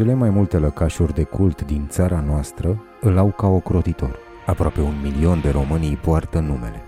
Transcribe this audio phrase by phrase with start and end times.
[0.00, 4.18] Cele mai multe lăcașuri de cult din țara noastră îl au ca ocrotitor.
[4.46, 6.82] Aproape un milion de români îi poartă numele.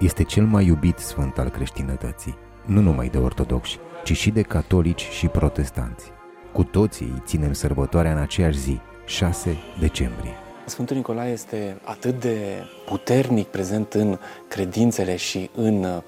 [0.00, 5.08] Este cel mai iubit sfânt al creștinătății, nu numai de ortodoxi, ci și de catolici
[5.10, 6.10] și protestanți.
[6.52, 10.32] Cu toții îi ținem sărbătoarea în aceeași zi, 6 decembrie.
[10.66, 14.18] Sfântul Nicolae este atât de puternic prezent în
[14.48, 16.02] credințele și în uh,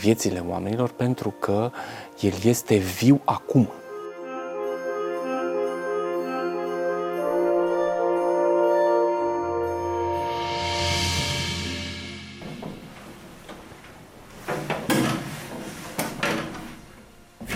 [0.00, 1.70] viețile oamenilor pentru că
[2.20, 3.68] el este viu acum.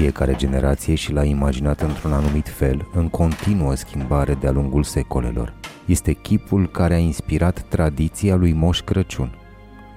[0.03, 5.55] Fiecare generație și l-a imaginat într-un anumit fel, în continuă schimbare de-a lungul secolelor.
[5.87, 9.35] Este chipul care a inspirat tradiția lui Moș Crăciun.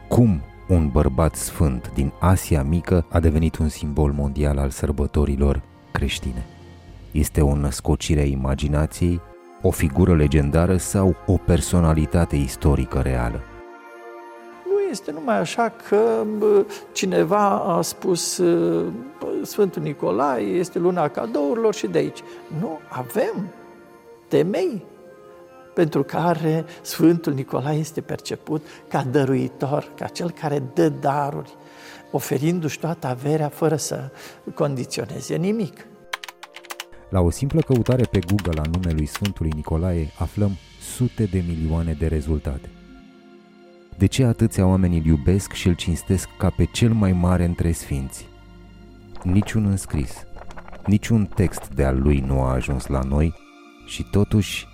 [0.08, 6.46] Cum un bărbat sfânt din Asia Mică a devenit un simbol mondial al sărbătorilor creștine.
[7.12, 9.22] Este o născocire a imaginației,
[9.62, 13.44] o figură legendară sau o personalitate istorică reală?
[14.96, 16.24] este numai așa că
[16.92, 18.42] cineva a spus
[19.46, 22.20] Sfântul Nicolae este luna cadourilor și de aici.
[22.60, 23.54] Nu, avem
[24.28, 24.86] temei
[25.74, 31.56] pentru care Sfântul Nicolae este perceput ca dăruitor, ca cel care dă daruri,
[32.12, 34.12] oferindu-și toată averea fără să
[34.54, 35.88] condiționeze nimic.
[37.10, 40.52] La o simplă căutare pe Google a numelui Sfântului Nicolae aflăm
[40.96, 42.70] sute de milioane de rezultate.
[43.98, 47.72] De ce atâția oameni îl iubesc și îl cinstesc ca pe cel mai mare între
[47.72, 48.28] sfinți?
[49.32, 50.28] Niciun înscris,
[50.86, 53.34] niciun text de al lui nu a ajuns la noi
[53.86, 54.68] și totuși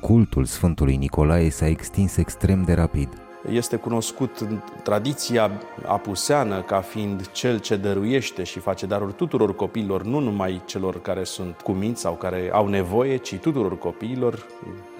[0.00, 3.08] cultul Sfântului Nicolae s-a extins extrem de rapid–
[3.50, 5.50] este cunoscut în tradiția
[5.86, 11.24] apuseană ca fiind cel ce dăruiește și face daruri tuturor copiilor, nu numai celor care
[11.24, 14.46] sunt cuminți sau care au nevoie, ci tuturor copiilor,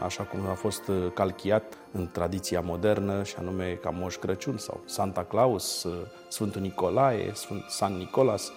[0.04, 5.24] așa cum a fost calchiat în tradiția modernă, și anume ca Moș Crăciun sau Santa
[5.24, 5.86] Claus,
[6.28, 8.52] Sfântul Nicolae, Sfânt San Nicolas.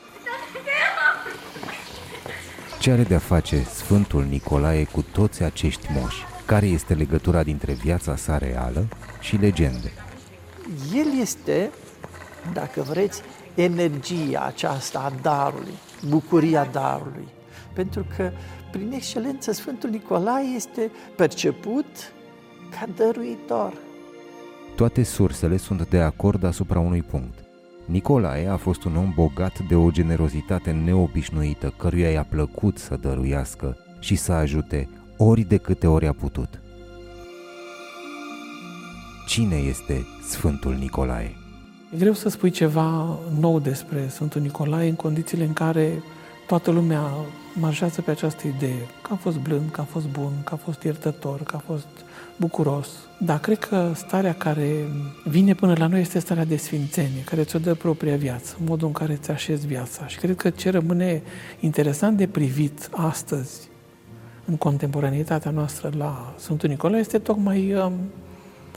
[2.80, 6.29] Ce are de-a face Sfântul Nicolae cu toți acești moși?
[6.50, 8.88] Care este legătura dintre viața sa reală
[9.20, 9.92] și legende?
[10.94, 11.70] El este,
[12.54, 13.22] dacă vreți,
[13.56, 15.74] energia aceasta a darului,
[16.08, 17.28] bucuria darului.
[17.74, 18.32] Pentru că,
[18.72, 21.86] prin excelență, Sfântul Nicolae este perceput
[22.70, 23.74] ca dăruitor.
[24.76, 27.40] Toate sursele sunt de acord asupra unui punct.
[27.86, 33.78] Nicolae a fost un om bogat de o generozitate neobișnuită, căruia i-a plăcut să dăruiască
[34.00, 34.90] și să ajute
[35.22, 36.62] ori de câte ori a putut.
[39.28, 41.36] Cine este Sfântul Nicolae?
[41.94, 46.04] E greu să spui ceva nou despre Sfântul Nicolae în condițiile în care
[46.48, 47.12] toată lumea
[47.54, 50.84] marșează pe această idee că a fost blând, că a fost bun, că a fost
[50.84, 51.88] iertător, că a fost
[52.36, 52.88] bucuros.
[53.18, 54.88] Dar cred că starea care
[55.26, 58.94] vine până la noi este starea de sfințenie, care ți-o dă propria viață, modul în
[58.94, 60.08] care ți așezi viața.
[60.08, 61.22] Și cred că ce rămâne
[61.60, 63.70] interesant de privit astăzi
[64.50, 67.94] în contemporanitatea noastră la Sfântul Nicolae este tocmai um,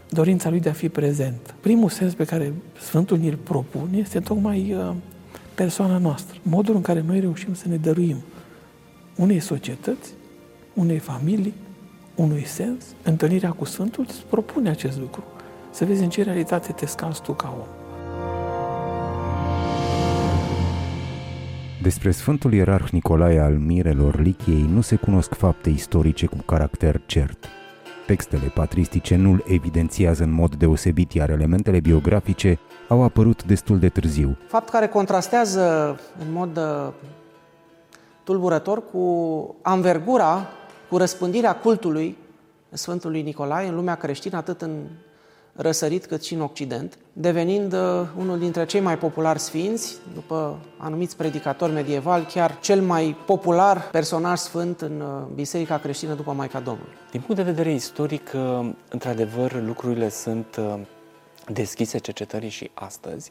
[0.08, 1.54] dorința lui de a fi prezent.
[1.60, 4.94] Primul sens pe care Sfântul ni-l propune este tocmai uh,
[5.54, 8.16] persoana noastră, modul în care noi reușim să ne dăruim
[9.16, 10.10] unei societăți,
[10.74, 11.54] unei familii,
[12.14, 12.84] unui sens.
[13.02, 15.24] Întâlnirea cu Sfântul îți propune acest lucru.
[15.70, 17.81] Să vezi în ce realitate te scazi tu ca om.
[21.82, 27.46] Despre Sfântul Ierarh Nicolae al Mirelor Lichiei nu se cunosc fapte istorice cu caracter cert.
[28.06, 32.58] Textele patristice nu-l evidențiază în mod deosebit, iar elementele biografice
[32.88, 34.36] au apărut destul de târziu.
[34.46, 35.96] Fapt care contrastează
[36.26, 36.92] în mod uh,
[38.24, 40.46] tulburător cu anvergura,
[40.88, 42.16] cu răspândirea cultului
[42.70, 44.70] Sfântului Nicolae în lumea creștină, atât în
[45.52, 47.80] răsărit cât și în Occident, devenind uh,
[48.18, 54.38] unul dintre cei mai populari sfinți, după anumiți predicatori medievali, chiar cel mai popular personaj
[54.38, 56.92] sfânt în uh, Biserica creștină după Maica Domnului.
[57.10, 60.60] Din punct de vedere istoric, uh, într-adevăr, lucrurile sunt
[61.52, 63.30] deschise cercetării și astăzi,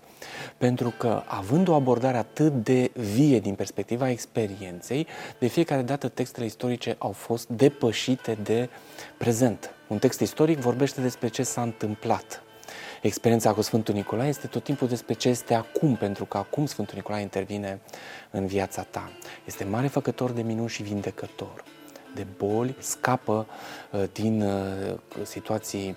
[0.58, 5.08] pentru că, având o abordare atât de vie din perspectiva experienței,
[5.40, 8.70] de fiecare dată textele istorice au fost depășite de
[9.18, 9.74] prezent.
[9.88, 12.44] Un text istoric vorbește despre ce s-a întâmplat.
[13.02, 16.96] Experiența cu Sfântul Nicolae este tot timpul despre ce este acum, pentru că acum Sfântul
[16.96, 17.80] Nicolae intervine
[18.32, 19.12] în viața ta.
[19.46, 21.64] Este mare făcător de minuni și vindecător
[22.16, 23.48] de boli, scapă
[23.92, 25.96] uh, din uh, situații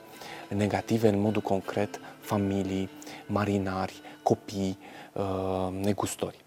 [0.49, 2.89] negative în modul concret familii,
[3.27, 4.79] marinari, copii,
[5.13, 6.45] uh, negustori.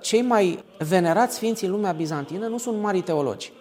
[0.00, 3.52] Cei mai venerați sfinții în lumea bizantină nu sunt mari teologi,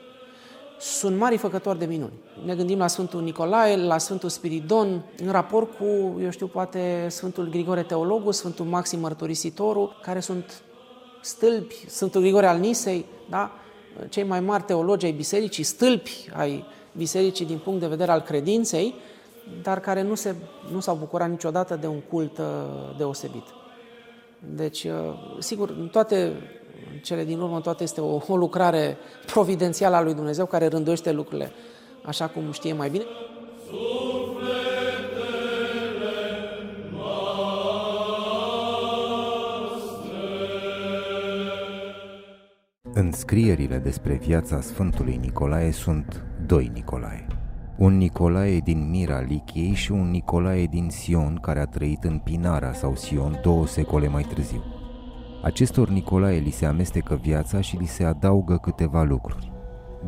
[0.80, 2.14] sunt mari făcători de minuni.
[2.46, 7.50] Ne gândim la Sfântul Nicolae, la Sfântul Spiridon, în raport cu, eu știu, poate Sfântul
[7.50, 10.62] Grigore Teologul, Sfântul Maxim Mărturisitorul, care sunt
[11.22, 13.52] stâlpi, Sfântul Grigore al Nisei, da?
[14.10, 18.94] Cei mai mari teologi ai bisericii, stâlpi ai bisericii din punct de vedere al credinței,
[19.62, 20.36] dar care nu, se,
[20.72, 22.46] nu s-au bucurat niciodată de un cult uh,
[22.98, 23.46] deosebit.
[24.40, 24.92] Deci, uh,
[25.40, 26.34] sigur, în toate
[27.04, 31.52] cele din urmă, toate este o, o lucrare providențială a lui Dumnezeu care rânduiește lucrurile
[32.02, 33.04] așa cum știe mai bine.
[34.41, 34.41] În
[43.10, 47.28] scrierile despre viața Sfântului Nicolae sunt doi Nicolae.
[47.78, 52.74] Un Nicolae din Mira Lichiei și un Nicolae din Sion care a trăit în Pinara
[52.74, 54.64] sau Sion două secole mai târziu.
[55.44, 59.52] Acestor Nicolae li se amestecă viața și li se adaugă câteva lucruri.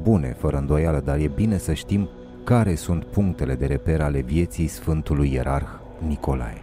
[0.02, 2.10] Bune, fără îndoială, dar e bine să știm
[2.44, 5.70] care sunt punctele de reper ale vieții Sfântului Ierarh
[6.08, 6.62] Nicolae.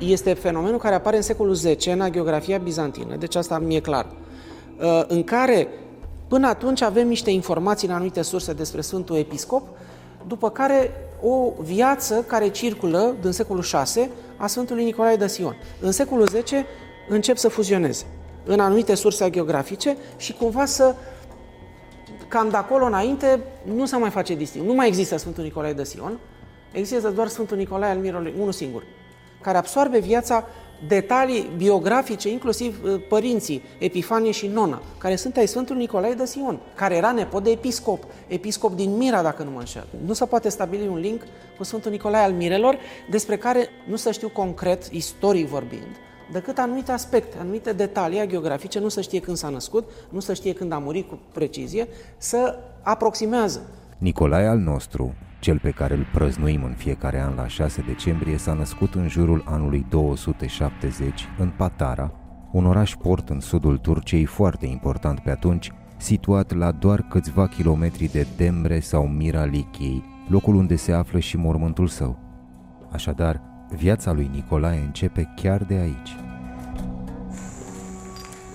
[0.00, 4.23] Este fenomenul care apare în secolul X în geografia bizantină, deci asta mi-e clar, uh,
[5.06, 5.68] în care
[6.28, 9.68] până atunci avem niște informații în anumite surse despre Sfântul Episcop,
[10.26, 10.90] după care
[11.22, 15.56] o viață care circulă din secolul 6 a Sfântului Nicolae de Sion.
[15.80, 16.50] În secolul X
[17.08, 18.06] încep să fuzioneze
[18.44, 20.94] în anumite surse geografice și cumva să
[22.28, 23.40] cam de acolo înainte
[23.74, 24.66] nu se mai face distinct.
[24.66, 26.18] Nu mai există Sfântul Nicolae de Sion,
[26.72, 28.82] există doar Sfântul Nicolae al Mirului, unul singur,
[29.40, 30.44] care absorbe viața
[30.86, 36.60] detalii biografice, inclusiv uh, părinții Epifanie și Nona, care sunt ai Sfântului Nicolae de Sion,
[36.74, 39.86] care era nepot de episcop, episcop din Mira, dacă nu mă înșel.
[40.06, 41.22] Nu se poate stabili un link
[41.56, 42.78] cu Sfântul Nicolae al Mirelor,
[43.10, 45.96] despre care nu se știu concret, istoric vorbind,
[46.32, 50.52] decât anumite aspecte, anumite detalii geografice, nu se știe când s-a născut, nu se știe
[50.52, 53.62] când a murit cu precizie, să aproximează.
[53.98, 58.52] Nicolae al nostru, cel pe care îl prăznuim în fiecare an la 6 decembrie, s-a
[58.52, 62.12] născut în jurul anului 270 în Patara,
[62.52, 68.12] un oraș port în sudul Turciei foarte important pe atunci, situat la doar câțiva kilometri
[68.12, 72.18] de Demre sau Mira Lichiei, locul unde se află și mormântul său.
[72.92, 73.40] Așadar,
[73.76, 76.16] Viața lui Nicolae începe chiar de aici.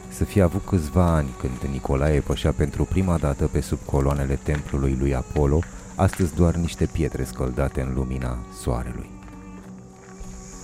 [0.09, 4.95] Să fie avut câțiva ani când Nicolae pășea pentru prima dată pe sub coloanele templului
[4.99, 5.59] lui Apollo,
[5.99, 9.09] astăzi doar niște pietre scăldate în lumina soarelui.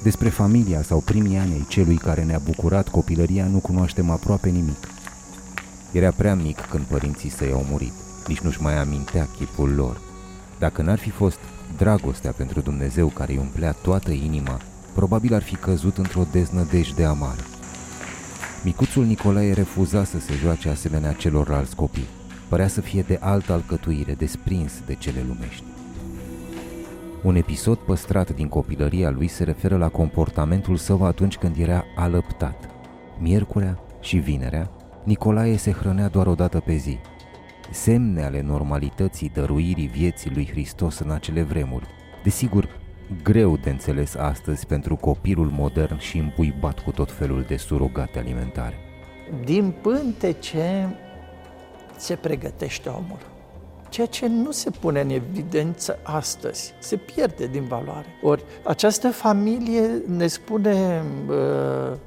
[0.04, 4.88] Despre familia sau primii ani ai celui care ne-a bucurat copilăria nu cunoaștem aproape nimic.
[5.92, 7.94] Era prea mic când părinții săi au murit,
[8.28, 10.02] nici nu-și mai amintea chipul lor.
[10.60, 11.40] Dacă n-ar fi fost
[11.78, 14.60] dragostea pentru Dumnezeu care îi umplea toată inima,
[14.94, 17.42] probabil ar fi căzut într-o deznădejde amară.
[18.64, 22.08] Micuțul Nicolae refuza să se joace asemenea celorlalți copii.
[22.50, 25.64] Părea să fie de altă alcătuire, desprins de cele lumești.
[27.24, 32.70] Un episod păstrat din copilăria lui se referă la comportamentul său atunci când era alăptat.
[33.20, 34.70] Miercurea și vinerea,
[35.04, 36.98] Nicolae se hrănea doar o dată pe zi,
[37.72, 41.88] semne ale normalității dăruirii vieții lui Hristos în acele vremuri.
[42.24, 42.70] Desigur,
[43.24, 48.76] greu de înțeles astăzi pentru copilul modern și împuibat cu tot felul de surogate alimentare.
[49.44, 50.96] Din pântece
[51.98, 53.34] se pregătește omul.
[53.90, 58.06] Ceea ce nu se pune în evidență astăzi, se pierde din valoare.
[58.22, 61.98] Ori această familie ne spune uh,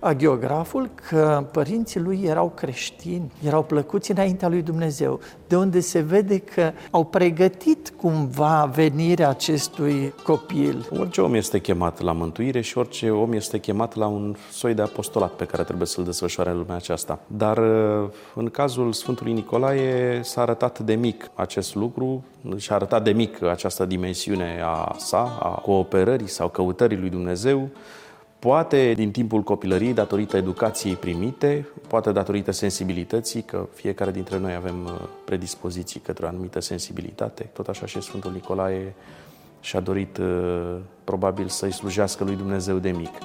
[0.00, 6.38] agiograful că părinții lui erau creștini, erau plăcuți înaintea lui Dumnezeu, de unde se vede
[6.38, 10.88] că au pregătit cumva venirea acestui copil.
[10.98, 14.82] Orice om este chemat la mântuire și orice om este chemat la un soi de
[14.82, 17.18] apostolat pe care trebuie să-l desfășoare în lumea aceasta.
[17.26, 17.58] Dar
[18.34, 22.24] în cazul Sfântului Nicolae s-a arătat de mic acest lucru,
[22.56, 27.68] și-a arătat de mic această dimensiune a sa, a cooperării sau căutării lui Dumnezeu,
[28.40, 34.84] Poate din timpul copilăriei, datorită educației primite, poate datorită sensibilității, că fiecare dintre noi avem
[34.84, 37.42] uh, predispoziții către o anumită sensibilitate.
[37.52, 38.94] Tot așa și Sfântul Nicolae
[39.60, 43.18] și-a dorit uh, probabil să-i slujească lui Dumnezeu de mic.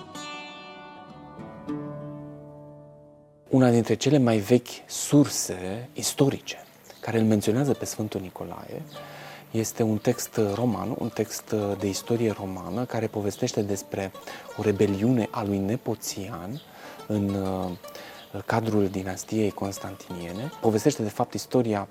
[3.49, 6.57] Una dintre cele mai vechi surse istorice
[6.99, 8.81] care îl menționează pe Sfântul Nicolae
[9.55, 14.11] este un text roman, un text de istorie romană care povestește despre
[14.57, 16.61] o rebeliune a lui Nepoțian
[17.07, 17.71] în uh,
[18.45, 20.51] cadrul dinastiei constantiniene.
[20.61, 21.87] Povestește de fapt istoria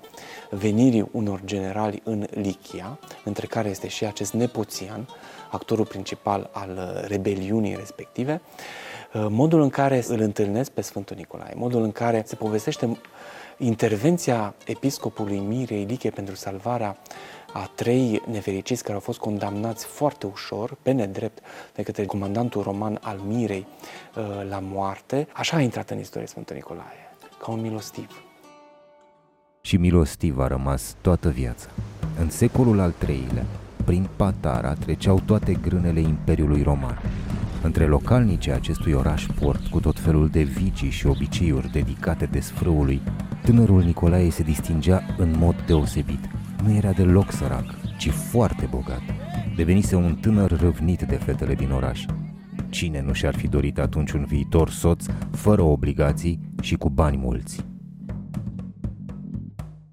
[0.49, 5.07] venirii unor generali în Lichia, între care este și acest Nepoțian,
[5.51, 8.41] actorul principal al rebeliunii respective.
[9.13, 12.97] Uh, modul în care îl întâlnesc pe Sfântul Nicolae, modul în care se povestește
[13.57, 16.97] intervenția episcopului Mirei Liche pentru salvarea
[17.57, 21.39] a trei nefericiți care au fost condamnați foarte ușor, pe nedrept,
[21.75, 23.67] de către comandantul roman al Mirei
[24.15, 28.23] uh, la moarte, așa a intrat în istorie Sfântul Nicolae, ca un milostiv.
[29.61, 31.67] Și milostiv a rămas toată viața.
[32.19, 33.45] În secolul al III-lea,
[33.85, 37.01] prin Patara treceau toate grânele Imperiului Roman.
[37.63, 43.01] Între localnicii acestui oraș port, cu tot felul de vicii și obiceiuri dedicate desfrâului,
[43.43, 46.29] tânărul Nicolae se distingea în mod deosebit.
[46.65, 47.65] Nu era deloc sărac,
[47.97, 49.01] ci foarte bogat.
[49.55, 52.05] Devenise un tânăr răvnit de fetele din oraș.
[52.69, 57.65] Cine nu și-ar fi dorit atunci un viitor soț, fără obligații și cu bani mulți?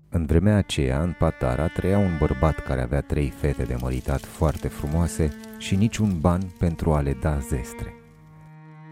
[0.08, 4.68] În vremea aceea, în Patara, trăia un bărbat care avea trei fete de măritat foarte
[4.68, 7.94] frumoase și niciun ban pentru a le da zestre.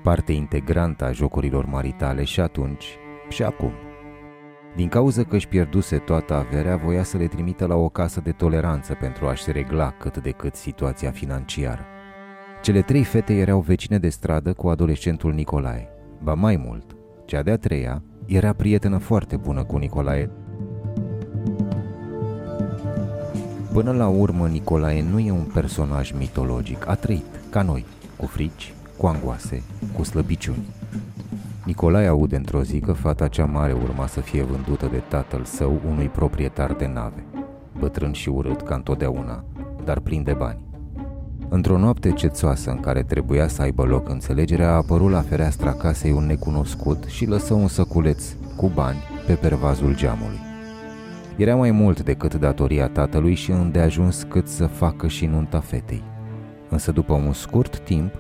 [0.03, 2.87] Parte integrantă a jocurilor maritale și atunci
[3.29, 3.73] și acum.
[4.77, 8.31] Din cauza că își pierduse toată averea, voia să le trimită la o casă de
[8.31, 11.85] toleranță pentru a-și regla cât de cât situația financiară.
[12.63, 15.89] Cele trei fete erau vecine de stradă cu adolescentul Nicolae.
[16.23, 20.31] Ba mai mult, cea de-a treia era prietenă foarte bună cu Nicolae,
[23.73, 27.85] Până la urmă, Nicolae nu e un personaj mitologic, a trăit, ca noi,
[28.17, 29.63] cu frici, cu angoase,
[29.97, 30.67] cu slăbiciuni.
[31.71, 35.81] Nicolae aude într-o zi că fata cea mare urma să fie vândută de tatăl său
[35.89, 37.25] unui proprietar de nave,
[37.79, 39.45] bătrân și urât ca întotdeauna,
[39.85, 40.65] dar plin de bani.
[41.49, 46.13] Într-o noapte cețoasă în care trebuia să aibă loc înțelegerea, a apărut la fereastra casei
[46.13, 48.25] un necunoscut și lăsă un săculeț
[48.57, 50.41] cu bani pe pervazul geamului.
[51.37, 56.03] Era mai mult decât datoria tatălui și îndeajuns cât să facă și nunta fetei.
[56.69, 58.15] Însă după un scurt timp,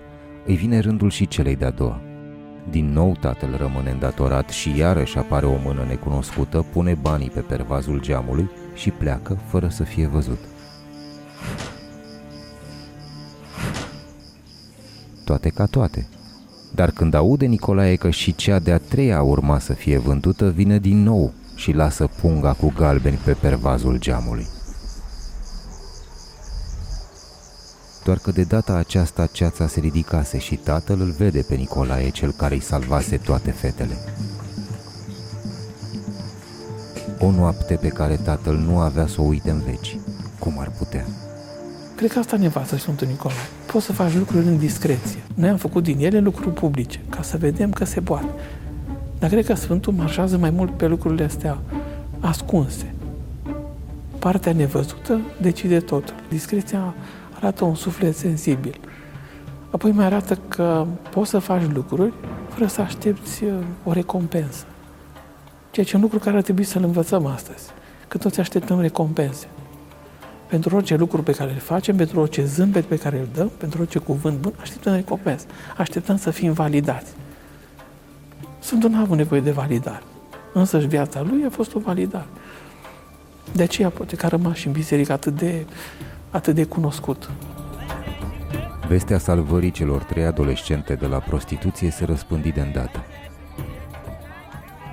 [0.46, 2.00] îi vine rândul și celei de-a doua.
[2.70, 8.00] Din nou tatăl rămâne îndatorat și iarăși apare o mână necunoscută, pune banii pe pervazul
[8.00, 10.38] geamului și pleacă fără să fie văzut.
[15.24, 16.08] Toate ca toate.
[16.74, 21.02] Dar când aude Nicolae că și cea de-a treia urma să fie vândută, vine din
[21.02, 24.46] nou și lasă punga cu galbeni pe pervazul geamului.
[28.04, 32.32] Doar că de data aceasta ceața se ridicase și tatăl îl vede pe Nicolae, cel
[32.32, 33.96] care îi salvase toate fetele.
[37.18, 39.98] O noapte pe care tatăl nu avea să o uite în veci.
[40.38, 41.04] Cum ar putea?
[41.96, 43.36] Cred că asta ne învață Sfântul Nicolae.
[43.72, 45.22] Poți să faci lucruri în discreție.
[45.34, 48.30] Noi am făcut din ele lucruri publice, ca să vedem că se poate.
[49.18, 51.58] Dar cred că Sfântul marșează mai mult pe lucrurile astea
[52.20, 52.94] ascunse.
[54.18, 56.14] Partea nevăzută decide totul.
[56.28, 56.94] Discreția
[57.40, 58.80] arată un suflet sensibil.
[59.70, 62.12] Apoi mai arată că poți să faci lucruri
[62.48, 63.52] fără să aștepți uh,
[63.84, 64.64] o recompensă.
[65.70, 67.70] Ceea ce e un lucru care ar trebui să-l învățăm astăzi.
[68.08, 69.46] Că toți așteptăm recompense.
[70.48, 73.80] Pentru orice lucru pe care îl facem, pentru orice zâmbet pe care îl dăm, pentru
[73.80, 75.46] orice cuvânt bun, așteptăm recompensă.
[75.76, 77.12] Așteptăm să fim validați.
[78.58, 80.02] Sfântul n-a avut nevoie de validare.
[80.52, 82.26] Însă și viața lui a fost o validare.
[83.52, 85.66] De aceea poate că a rămas și în biserică atât de,
[86.30, 87.30] atât de cunoscut.
[88.88, 93.04] Vestea salvării celor trei adolescente de la prostituție se răspândi de îndată.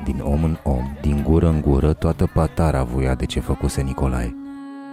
[0.03, 4.35] Din om în om, din gură în gură, toată patara voia de ce făcuse Nicolae.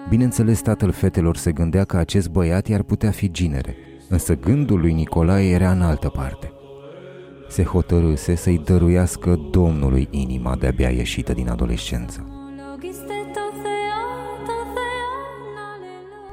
[0.09, 3.77] Bineînțeles, tatăl fetelor se gândea că acest băiat i-ar putea fi ginere,
[4.09, 6.49] însă gândul lui Nicolae era în altă parte
[7.55, 12.34] se hotărâse să-i dăruiască Domnului inima de-abia ieșită din adolescență.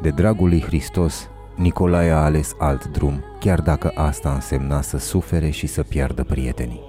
[0.01, 5.49] De dragul lui Hristos, Nicolae a ales alt drum, chiar dacă asta însemna să sufere
[5.49, 6.81] și să piardă prietenii.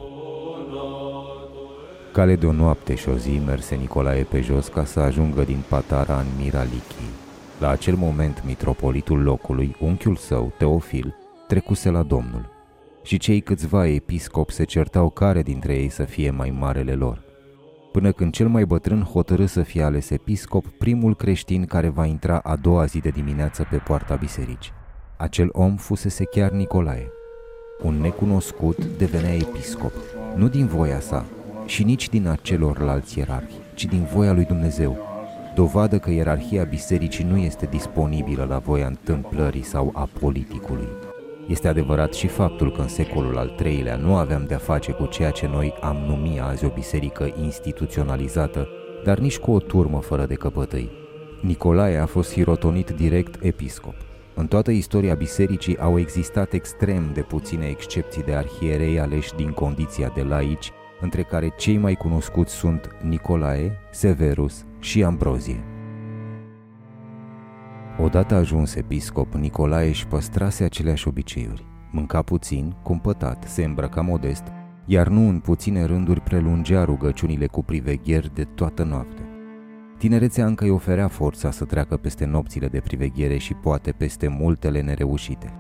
[2.13, 5.63] Cale de o noapte și o zi merse Nicolae pe jos ca să ajungă din
[5.69, 7.11] Patara în Miralichii.
[7.59, 11.15] La acel moment, mitropolitul locului, unchiul său, Teofil,
[11.47, 12.51] trecuse la Domnul
[13.03, 17.32] și cei câțiva episcopi se certau care dintre ei să fie mai marele lor.
[17.93, 22.39] Până când cel mai bătrân hotărâ să fie ales episcop, primul creștin care va intra
[22.39, 24.73] a doua zi de dimineață pe poarta bisericii.
[25.17, 27.11] Acel om fusese chiar Nicolae.
[27.83, 29.93] Un necunoscut devenea episcop,
[30.37, 31.25] nu din voia sa
[31.67, 34.99] și nici din acelorlalți ierarhi, ci din voia lui Dumnezeu,
[35.55, 41.12] dovadă că ierarhia bisericii nu este disponibilă la voia întâmplării sau a politicului.
[41.53, 45.31] Este adevărat și faptul că în secolul al III-lea nu aveam de-a face cu ceea
[45.31, 48.69] ce noi am numit azi o biserică instituționalizată,
[49.05, 50.91] dar nici cu o turmă fără de căpătâi.
[51.41, 53.95] Nicolae a fost hirotonit direct episcop.
[54.35, 60.13] În toată istoria bisericii au existat extrem de puține excepții de arhierei aleși din condiția
[60.15, 65.72] de laici, între care cei mai cunoscuți sunt Nicolae, Severus și Ambrozie.
[68.05, 71.67] Odată ajuns episcop, Nicolae își păstrase aceleași obiceiuri.
[71.91, 74.43] Mânca puțin, cumpătat, se îmbrăca modest,
[74.87, 79.25] iar nu în puține rânduri prelungea rugăciunile cu privegheri de toată noaptea.
[79.99, 84.81] Tinerețea încă îi oferea forța să treacă peste nopțile de priveghere și poate peste multele
[84.81, 85.53] nereușite.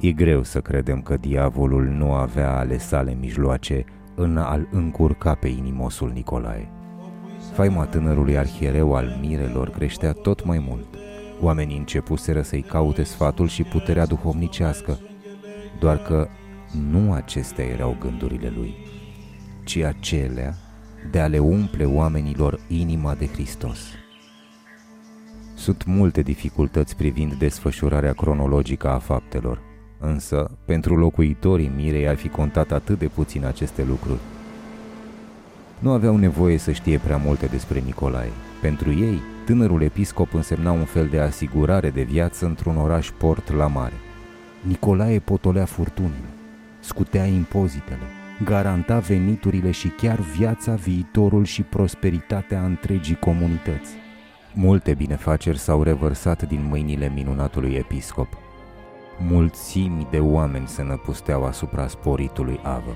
[0.00, 5.48] E greu să credem că diavolul nu avea ale sale mijloace în a-l încurca pe
[5.48, 6.68] inimosul Nicolae.
[7.54, 10.86] Faima tânărului arhiereu al mirelor creștea tot mai mult.
[11.40, 14.98] Oamenii începuseră să-i caute sfatul și puterea duhovnicească,
[15.80, 16.28] doar că
[16.90, 18.74] nu acestea erau gândurile lui,
[19.64, 20.54] ci acelea
[21.10, 23.78] de a le umple oamenilor inima de Hristos.
[25.54, 29.60] Sunt multe dificultăți privind desfășurarea cronologică a faptelor,
[29.98, 34.20] însă pentru locuitorii Mirei ar fi contat atât de puțin aceste lucruri.
[35.84, 38.30] Nu aveau nevoie să știe prea multe despre Nicolae.
[38.60, 43.66] Pentru ei, tânărul episcop însemna un fel de asigurare de viață într-un oraș port la
[43.66, 43.94] mare.
[44.60, 46.28] Nicolae potolea furtunile,
[46.80, 48.06] scutea impozitele,
[48.44, 53.90] garanta veniturile și chiar viața, viitorul și prosperitatea întregii comunități.
[54.54, 58.28] Multe binefaceri s-au revărsat din mâinile minunatului episcop.
[59.18, 62.94] Mulțimi de oameni se năpusteau asupra sporitului Avă.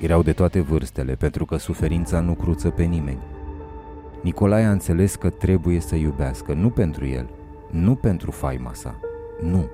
[0.00, 3.22] Erau de toate vârstele, pentru că suferința nu cruță pe nimeni.
[4.22, 7.28] Nicolae a înțeles că trebuie să iubească, nu pentru el,
[7.70, 9.00] nu pentru faima sa,
[9.40, 9.68] nu,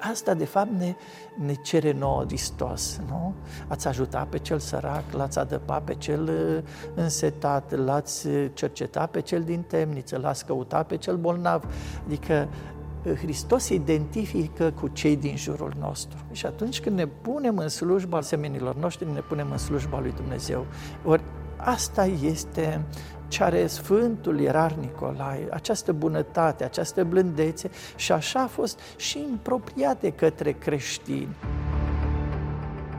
[0.00, 0.94] Asta, de fapt, ne,
[1.34, 3.34] ne cere nouă Hristos, nu?
[3.68, 6.62] Ați ajutat pe cel sărac, l-ați adăpat pe cel uh,
[6.94, 11.64] însetat, l-ați cercetat pe cel din temniță, l-ați căutat pe cel bolnav.
[12.06, 12.77] Adică uh,
[13.14, 16.18] Hristos se identifică cu cei din jurul nostru.
[16.32, 20.66] Și atunci când ne punem în slujba semenilor noștri, ne punem în slujba lui Dumnezeu.
[21.04, 21.22] Ori
[21.56, 22.84] asta este
[23.28, 30.10] ce are Sfântul Ierar Nicolae, această bunătate, această blândețe și așa a fost și împropriate
[30.10, 31.36] către creștini.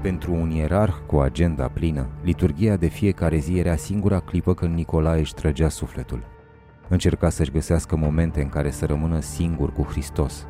[0.01, 5.19] Pentru un ierarh cu agenda plină, liturgia de fiecare zi era singura clipă când Nicolae
[5.19, 6.38] își trăgea sufletul
[6.88, 10.46] Încerca să-și găsească momente în care să rămână singur cu Hristos.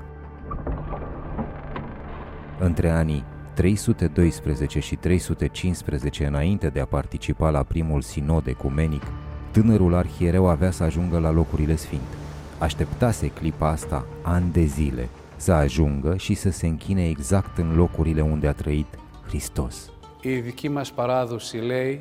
[2.58, 9.02] Între anii 312 și 315 înainte de a participa la primul sinod ecumenic,
[9.50, 12.16] Tânărul arhiereu avea să ajungă la locurile sfinte.
[12.58, 18.20] Așteptase clipa asta ani de zile, să ajungă și să se închine exact în locurile
[18.20, 18.86] unde a trăit
[19.26, 19.90] Hristos.
[20.20, 22.00] Η δική μας παράδοση λέει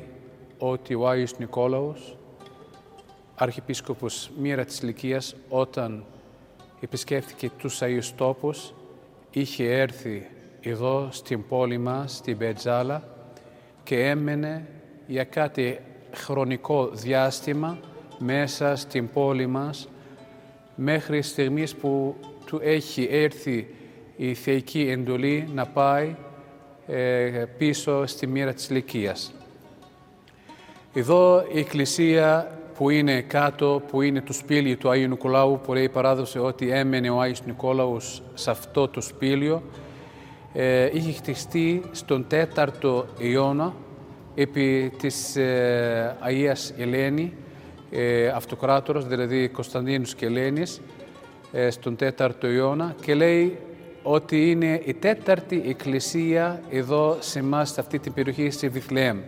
[0.58, 2.16] ότι ο Άγιος Νικόλαος,
[3.41, 6.03] αρχιεπίσκοπος Μοίρα της Λυκίας, όταν
[6.79, 8.73] επισκέφθηκε τους Αγίους Τόπους,
[9.31, 10.27] είχε έρθει
[10.61, 13.03] εδώ στην πόλη μας, στην Πετζάλα
[13.83, 14.67] και έμενε
[15.07, 15.79] για κάτι
[16.13, 17.79] χρονικό διάστημα
[18.17, 19.89] μέσα στην πόλη μας
[20.75, 23.67] μέχρι στιγμής που του έχει έρθει
[24.15, 26.15] η θεϊκή εντολή να πάει
[26.87, 29.33] ε, πίσω στη μοίρα της Λυκίας.
[30.93, 35.89] Εδώ η εκκλησία που είναι κάτω, που είναι το σπήλιο του Αγίου Νικολάου, που λέει
[35.89, 39.63] παράδοση ότι έμενε ο Άγιος Νικόλαος σε αυτό το σπήλιο,
[40.53, 43.73] ε, είχε χτιστεί στον 4ο αιώνα
[44.35, 47.33] επί της ε, Αγίας Ελένη,
[47.91, 50.81] ε, αυτοκράτορος, δηλαδή Κωνσταντίνους και Ελένης,
[51.51, 53.57] ε, στον 4ο αιώνα και λέει
[54.03, 59.19] ότι είναι η τέταρτη εκκλησία εδώ σε εμάς, σε αυτή την περιοχή, στη Βιθλεέμ.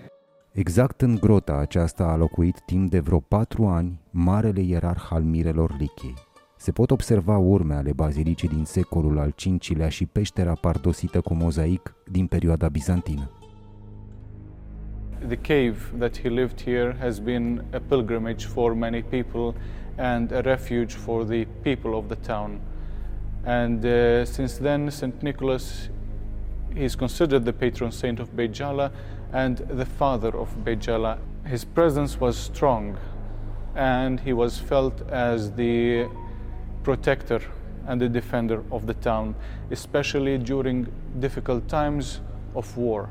[0.51, 5.75] Exact în grota aceasta a locuit timp de vreo patru ani marele ierarh al mirelor
[5.79, 6.13] Lichiei.
[6.57, 9.33] Se pot observa urme ale bazilicii din secolul al
[9.67, 13.31] V-lea și peștera pardosită cu mozaic din perioada bizantină.
[15.27, 19.55] the cave that he lived here has been a pilgrimage for many people
[19.97, 22.59] and a refuge for the people of the town.
[23.43, 25.21] And uh, since then, St.
[25.21, 25.89] Nicholas
[26.75, 28.91] is considered the patron saint of Beit Jala
[29.33, 31.17] and the father of Beit Jala.
[31.45, 32.97] His presence was strong
[33.75, 36.09] and he was felt as the
[36.83, 37.41] protector
[37.87, 39.35] and the defender of the town,
[39.71, 40.87] especially during
[41.19, 42.21] difficult times
[42.55, 43.09] of war.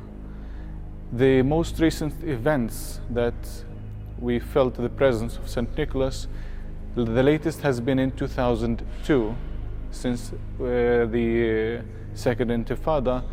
[1.13, 3.35] The most recent events that
[4.21, 5.77] we felt the presence of St.
[5.77, 6.29] Nicholas,
[6.95, 9.35] the latest has been in 2002,
[9.91, 10.37] since uh,
[11.11, 11.83] the
[12.15, 13.25] Second Intifada.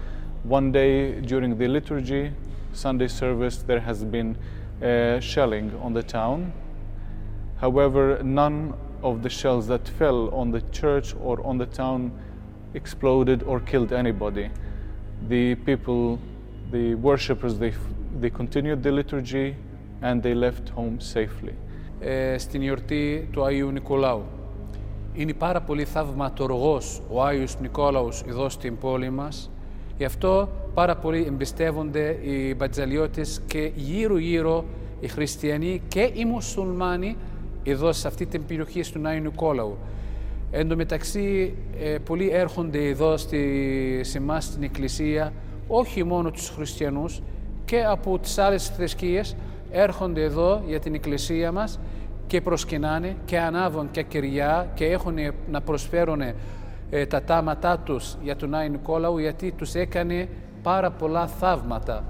[0.44, 2.32] One day during the liturgy,
[2.77, 4.37] Sunday service, there has been
[4.83, 6.53] uh, shelling on the town.
[7.61, 12.13] However, none of the shells that fell on the church or on the town
[12.75, 14.51] exploded or killed anybody.
[15.29, 16.19] The people,
[16.71, 17.73] the worshippers, they,
[18.21, 19.57] they continued the liturgy
[20.03, 21.55] and they left home safely.
[22.01, 24.23] Ε, στην γιορτή του Αγίου Νικολάου.
[25.15, 29.51] Είναι πάρα πολύ θαυματοργός ο Άγιος Νικόλαος εδώ στην πόλη μας.
[29.98, 34.66] Γι' αυτό πάρα πολύ εμπιστεύονται οι μπατζαλιώτες και γύρω-γύρω
[35.00, 37.16] οι χριστιανοί και οι μουσουλμάνοι
[37.64, 39.78] εδώ σε αυτή την περιοχή στον Άγιο Νικόλαου.
[40.52, 45.34] Εν τω μεταξύ, ε, πολλοί έρχονται εδώ στη, σε εμάς στην Εκκλησία,
[45.68, 47.22] όχι μόνο τους χριστιανούς,
[47.66, 49.36] και από τις άλλες θρησκείες
[49.72, 51.80] έρχονται εδώ για την Εκκλησία μας
[52.28, 55.16] και προσκυνάνε και ανάβουν και κυριά και έχουν
[55.52, 56.36] να προσφέρουν ε,
[57.09, 60.29] τα τάματά τους για τον Άγιο Νικόλαο γιατί τους έκανε
[60.63, 62.05] πάρα πολλά θαύματα.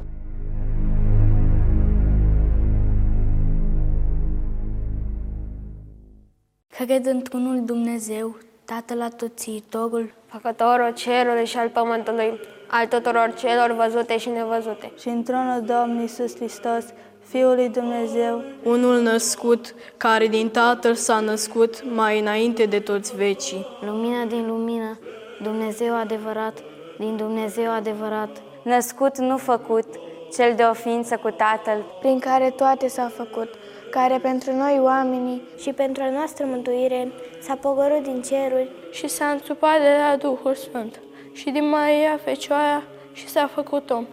[6.68, 14.28] Cred într-unul Dumnezeu, Tatăl Atoțiitorul, făcătorul cerului și al pământului, al tuturor celor văzute și
[14.28, 14.92] nevăzute.
[14.98, 16.84] și într-unul Domnul Iisus Hristos,
[17.29, 23.65] Fiul lui Dumnezeu, unul născut, care din Tatăl s-a născut mai înainte de toți vecii.
[23.81, 24.99] lumină din lumină,
[25.41, 26.63] Dumnezeu adevărat,
[26.97, 28.29] din Dumnezeu adevărat,
[28.63, 29.85] Născut, nu făcut,
[30.33, 33.49] cel de o ființă cu Tatăl, prin care toate s-au făcut,
[33.91, 37.11] care pentru noi oamenii și pentru a noastră mântuire
[37.41, 38.71] s-a pogorât din ceruri.
[38.91, 40.99] Și s-a întrupat de la Duhul Sfânt.
[41.31, 44.05] Și din Maria Fecioara și s-a făcut om.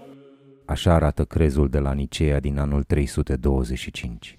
[0.66, 4.38] Așa arată crezul de la Nicea din anul 325.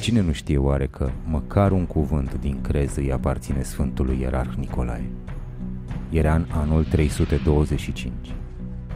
[0.00, 5.10] Cine nu știe oare că măcar un cuvânt din crez îi aparține Sfântului Ierarh Nicolae?
[6.10, 8.12] Era în anul 325,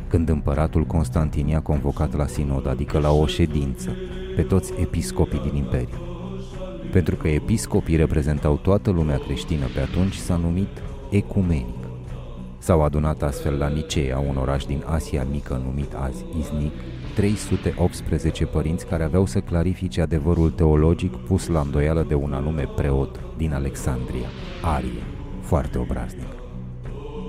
[0.09, 3.97] când împăratul Constantin i-a convocat la sinod, adică la o ședință,
[4.37, 5.99] pe toți episcopii din imperiu.
[6.93, 11.80] Pentru că episcopii reprezentau toată lumea creștină pe atunci, s-a numit ecumenic.
[12.61, 16.73] S-au adunat astfel la Nicea, un oraș din Asia Mică numit azi Iznic,
[17.15, 23.21] 318 părinți care aveau să clarifice adevărul teologic pus la îndoială de un anume preot
[23.37, 24.29] din Alexandria,
[24.63, 25.03] Arie,
[25.41, 26.29] foarte obraznic.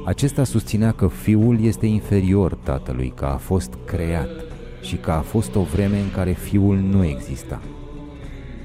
[0.06, 4.30] Acesta susținea că fiul este inferior tatălui, că a fost creat
[4.82, 7.62] și că a fost o vreme în care fiul nu exista.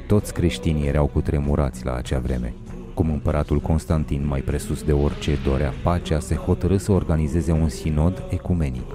[0.06, 2.54] Toți creștinii erau cutremurați la acea vreme.
[2.96, 8.22] Cum împăratul Constantin, mai presus de orice, dorea pacea, se hotărâ să organizeze un sinod
[8.28, 8.90] ecumenic.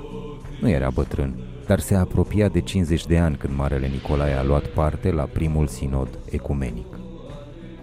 [0.62, 1.36] Nu era bătrân,
[1.68, 5.68] dar se apropia de 50 de ani când Marele Nicolae a luat parte la primul
[5.68, 6.86] sinod ecumenic.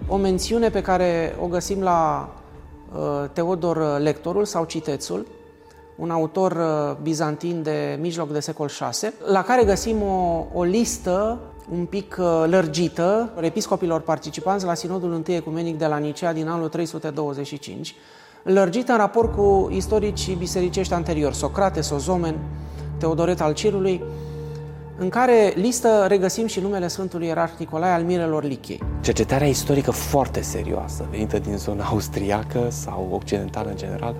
[0.08, 2.28] O mențiune pe care o găsim la
[2.92, 5.26] uh, Teodor Lectorul sau Citețul,
[5.96, 11.38] un autor uh, bizantin de mijloc de secol 6, la care găsim o, o listă
[11.70, 16.68] un pic uh, lărgită episcopilor participanți la Sinodul I Ecumenic de la Nicea din anul
[16.68, 17.94] 325,
[18.42, 22.38] lărgită în raport cu istoricii bisericești anteriori, Socrate, Sozomen,
[22.98, 24.02] Teodoret al Cirului,
[24.98, 28.82] în care listă regăsim și numele Sfântului Ierarh Nicolae al Mirelor Lichiei.
[29.00, 34.14] Cercetarea istorică foarte serioasă, venită din zona austriacă sau occidentală în general,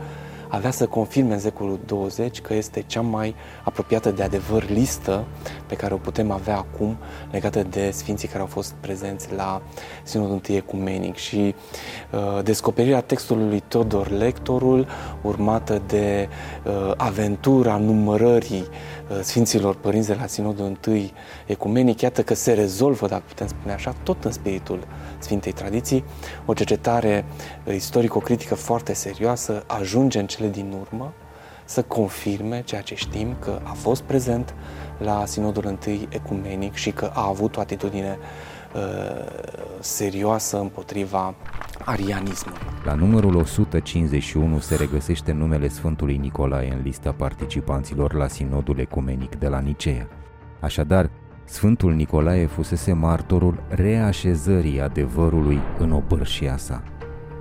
[0.49, 3.35] avea să confirme în secolul 20 că este cea mai
[3.65, 5.25] apropiată de adevăr listă
[5.67, 6.97] pe care o putem avea acum
[7.31, 9.63] legată de sfinții care au fost prezenți la
[10.03, 11.17] Sinodul I Ecumenic.
[11.17, 11.55] Și
[12.13, 14.87] uh, descoperirea textului lui Teodor Lectorul
[15.23, 16.29] urmată de
[16.65, 21.13] uh, aventura numărării uh, Sfinților Părinți de la Sinodul I
[21.47, 24.87] Ecumenic, iată că se rezolvă, dacă putem spune așa, tot în spiritul
[25.19, 26.05] Sfintei Tradiții,
[26.47, 27.25] o cercetare
[27.65, 31.13] uh, istorico-critică foarte serioasă ajunge în cele din urmă
[31.65, 34.55] să confirme ceea ce știm că a fost prezent
[34.99, 38.19] la Sinodul I Ecumenic și că a avut o atitudine
[38.75, 38.81] uh,
[39.81, 41.35] serioasă împotriva
[41.85, 42.61] arianismului.
[42.85, 49.49] La numărul 151 se regăsește numele Sfântului Nicolae în lista participanților la Sinodul Ecumenic de
[49.49, 50.09] la Nicea.
[50.61, 51.11] Așadar,
[51.49, 56.83] Sfântul Nicolae fusese martorul reașezării adevărului în obârșia sa.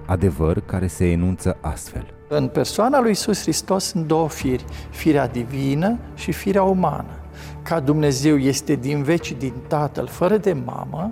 [0.06, 2.14] Adevăr care se enunță astfel.
[2.30, 7.20] În persoana lui Iisus Hristos sunt două firi, firea divină și firea umană.
[7.64, 11.12] Ca Dumnezeu este din veci din Tatăl, fără de mamă,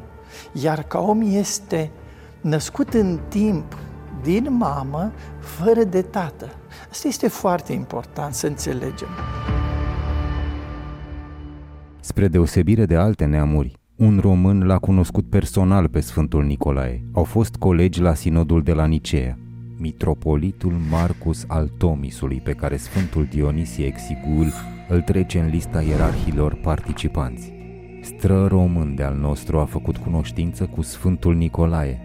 [0.52, 1.92] iar ca om este
[2.42, 3.78] născut în timp
[4.24, 6.50] din mamă, fără de tată.
[6.90, 9.10] Asta este foarte important să înțelegem.
[12.08, 17.04] Spre deosebire de alte neamuri, un român l-a cunoscut personal pe Sfântul Nicolae.
[17.12, 19.38] Au fost colegi la sinodul de la Nicea.
[19.78, 24.52] Mitropolitul Marcus al Tomisului, pe care Sfântul Dionisie Exiguul
[24.90, 27.54] îl trece în lista ierarhilor participanți.
[28.02, 32.00] Stră român de al nostru a făcut cunoștință cu Sfântul Nicolae.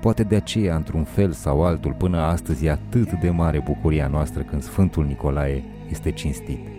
[0.00, 4.42] Poate de aceea, într-un fel sau altul, până astăzi e atât de mare bucuria noastră
[4.42, 6.77] când Sfântul Nicolae este cinstit.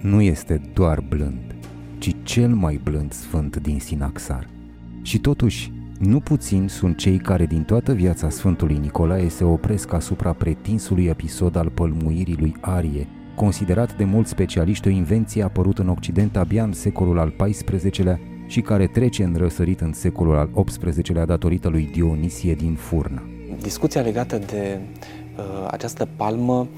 [0.00, 1.54] Nu este doar blând,
[1.98, 4.48] ci cel mai blând sfânt din Sinaxar.
[5.02, 10.32] Și totuși, nu puțin sunt cei care din toată viața Sfântului Nicolae se opresc asupra
[10.32, 16.36] pretinsului episod al pălmuirii lui Arie, considerat de mulți specialiști o invenție apărută în Occident
[16.36, 21.68] abia în secolul al XIV-lea și care trece în răsărit în secolul al XVIII-lea datorită
[21.68, 23.22] lui Dionisie din Furna.
[23.60, 24.78] Discuția legată de
[25.36, 26.68] uh, această palmă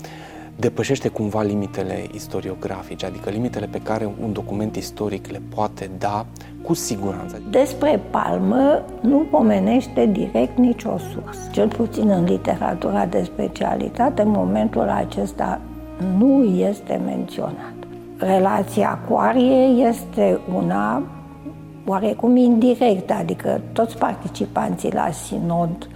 [0.61, 6.27] depășește cumva limitele istoriografice, adică limitele pe care un document istoric le poate da
[6.63, 7.43] cu siguranță.
[7.51, 11.51] Despre palmă nu pomenește direct nicio sursă.
[11.53, 15.61] Cel puțin în literatura de specialitate, în momentul acesta
[16.19, 17.75] nu este menționat.
[18.17, 21.03] Relația cu Arie este una
[21.87, 25.89] oarecum indirectă, adică toți participanții la sinod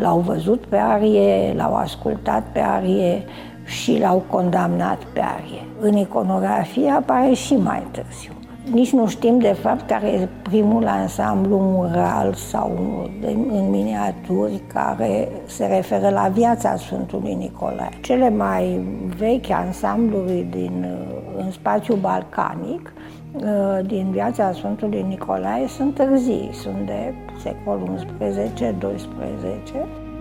[0.00, 3.24] l-au văzut pe Arie, l-au ascultat pe Arie
[3.64, 5.66] și l-au condamnat pe Arie.
[5.80, 8.32] În iconografie apare și mai târziu.
[8.70, 12.70] Nici nu știm de fapt care e primul ansamblu mural sau
[13.52, 17.88] în miniaturi care se referă la viața Sfântului Nicolae.
[18.00, 18.80] Cele mai
[19.18, 20.86] vechi ansambluri din,
[21.36, 22.92] în spațiu balcanic
[23.86, 30.11] din viața Sfântului Nicolae sunt târzii, sunt de secolul XI-XII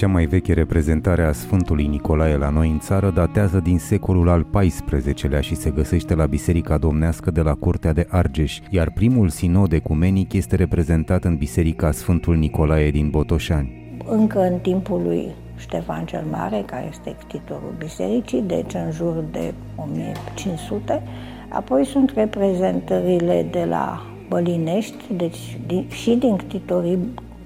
[0.00, 4.46] Cea mai veche reprezentare a Sfântului Nicolae la noi în țară datează din secolul al
[4.50, 9.72] XIV-lea și se găsește la Biserica Domnească de la Curtea de Argeș, iar primul sinod
[9.72, 13.96] ecumenic este reprezentat în Biserica Sfântul Nicolae din Botoșani.
[14.06, 19.54] Încă în timpul lui Ștefan cel Mare, care este ctitorul bisericii, deci în jur de
[19.76, 21.02] 1500,
[21.48, 25.58] apoi sunt reprezentările de la Bălinești, deci
[25.88, 26.98] și din ctitorii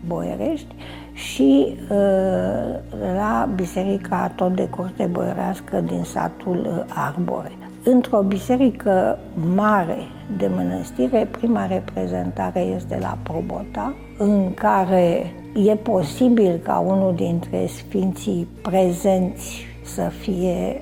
[0.06, 0.74] boierești,
[1.14, 2.74] și uh,
[3.16, 7.53] la biserica tot de curte băierească din satul uh, Arbore.
[7.85, 9.18] Într-o biserică
[9.55, 9.98] mare
[10.37, 15.33] de mănăstire, prima reprezentare este la Probota, în care
[15.66, 20.81] e posibil ca unul dintre sfinții prezenți să fie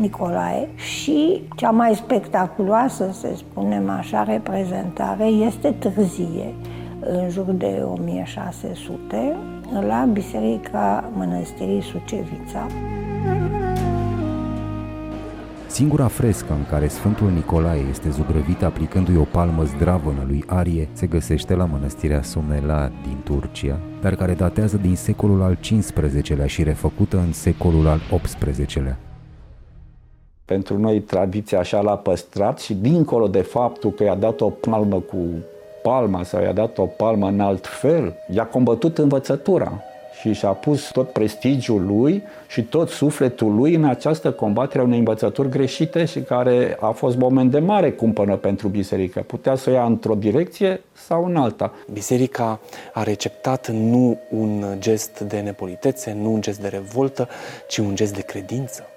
[0.00, 6.54] Nicolae și cea mai spectaculoasă, să spunem așa, reprezentare este târzie,
[7.00, 9.36] în jur de 1600,
[9.78, 12.66] la Biserica Mănăstirii Sucevița.
[15.66, 21.06] Singura frescă în care Sfântul Nicolae este zugrăvit aplicându-i o palmă zdravănă lui Arie se
[21.06, 27.16] găsește la mănăstirea Sumela din Turcia, dar care datează din secolul al XV-lea și refăcută
[27.16, 28.98] în secolul al XVIII-lea.
[30.44, 35.00] Pentru noi tradiția așa l-a păstrat și dincolo de faptul că i-a dat o palmă
[35.00, 35.16] cu
[35.82, 39.82] palma sau i-a dat o palmă în alt fel, i-a combătut învățătura
[40.20, 44.98] și și-a pus tot prestigiul lui și tot sufletul lui în această combatere a unei
[44.98, 49.20] învățături greșite și care a fost moment de mare cumpănă pentru biserică.
[49.20, 51.72] Putea să o ia într-o direcție sau în alta.
[51.92, 52.60] Biserica
[52.92, 57.28] a receptat nu un gest de nepolitețe, nu un gest de revoltă,
[57.68, 58.89] ci un gest de credință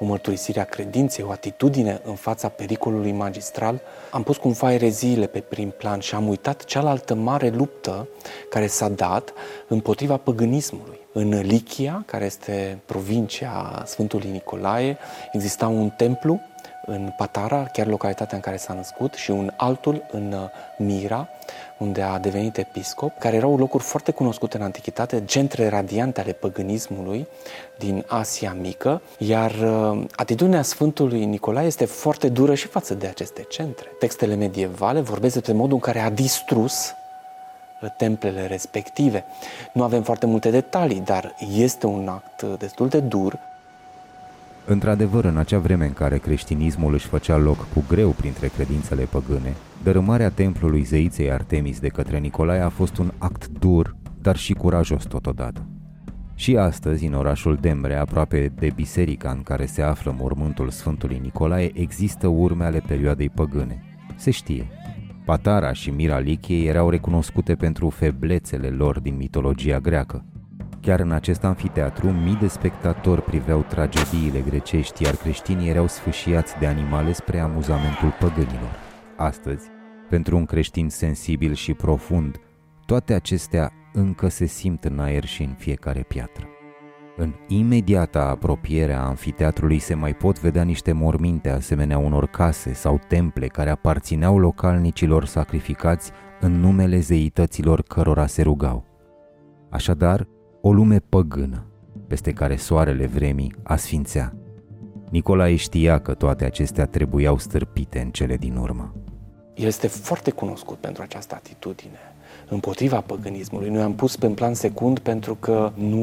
[0.00, 5.40] o mărturisire a credinței, o atitudine în fața pericolului magistral, am pus cumva ereziile pe
[5.40, 8.08] prim plan și am uitat cealaltă mare luptă
[8.50, 9.32] care s-a dat
[9.68, 10.98] împotriva păgânismului.
[11.12, 14.98] În Lichia, care este provincia Sfântului Nicolae,
[15.32, 16.40] exista un templu
[16.86, 20.34] în Patara, chiar localitatea în care s-a născut, și un altul în
[20.76, 21.28] Mira,
[21.78, 27.26] unde a devenit episcop, care erau locuri foarte cunoscute în antichitate, centre radiante ale păgânismului
[27.78, 33.42] din Asia Mică, iar uh, atitudinea Sfântului Nicolae este foarte dură și față de aceste
[33.42, 33.86] centre.
[33.98, 36.94] Textele medievale vorbesc despre modul în care a distrus
[37.82, 39.24] uh, templele respective.
[39.72, 43.38] Nu avem foarte multe detalii, dar este un act uh, destul de dur
[44.70, 49.54] Într-adevăr, în acea vreme în care creștinismul își făcea loc cu greu printre credințele păgâne,
[49.82, 55.04] dărâmarea templului zeiței Artemis de către Nicolae a fost un act dur, dar și curajos
[55.04, 55.66] totodată.
[56.34, 61.70] Și astăzi, în orașul Dembre, aproape de biserica în care se află mormântul Sfântului Nicolae,
[61.74, 63.82] există urme ale perioadei păgâne.
[64.16, 64.66] Se știe.
[65.24, 70.24] Patara și Mira Lichiei erau recunoscute pentru feblețele lor din mitologia greacă,
[70.80, 76.66] Chiar în acest anfiteatru, mii de spectatori priveau tragediile grecești, iar creștinii erau sfâșiați de
[76.66, 78.78] animale spre amuzamentul păgânilor.
[79.16, 79.68] Astăzi,
[80.08, 82.36] pentru un creștin sensibil și profund,
[82.86, 86.48] toate acestea încă se simt în aer și în fiecare piatră.
[87.16, 93.00] În imediata apropiere a anfiteatrului se mai pot vedea niște morminte asemenea unor case sau
[93.08, 98.84] temple care aparțineau localnicilor sacrificați în numele zeităților cărora se rugau.
[99.70, 100.26] Așadar,
[100.60, 101.66] o lume păgână,
[102.06, 104.34] peste care soarele vremii asfințea.
[105.10, 108.94] Nicolae știa că toate acestea trebuiau stârpite în cele din urmă.
[109.54, 111.98] El este foarte cunoscut pentru această atitudine
[112.48, 113.70] împotriva păgânismului.
[113.70, 115.98] Noi am pus pe în plan secund pentru că nu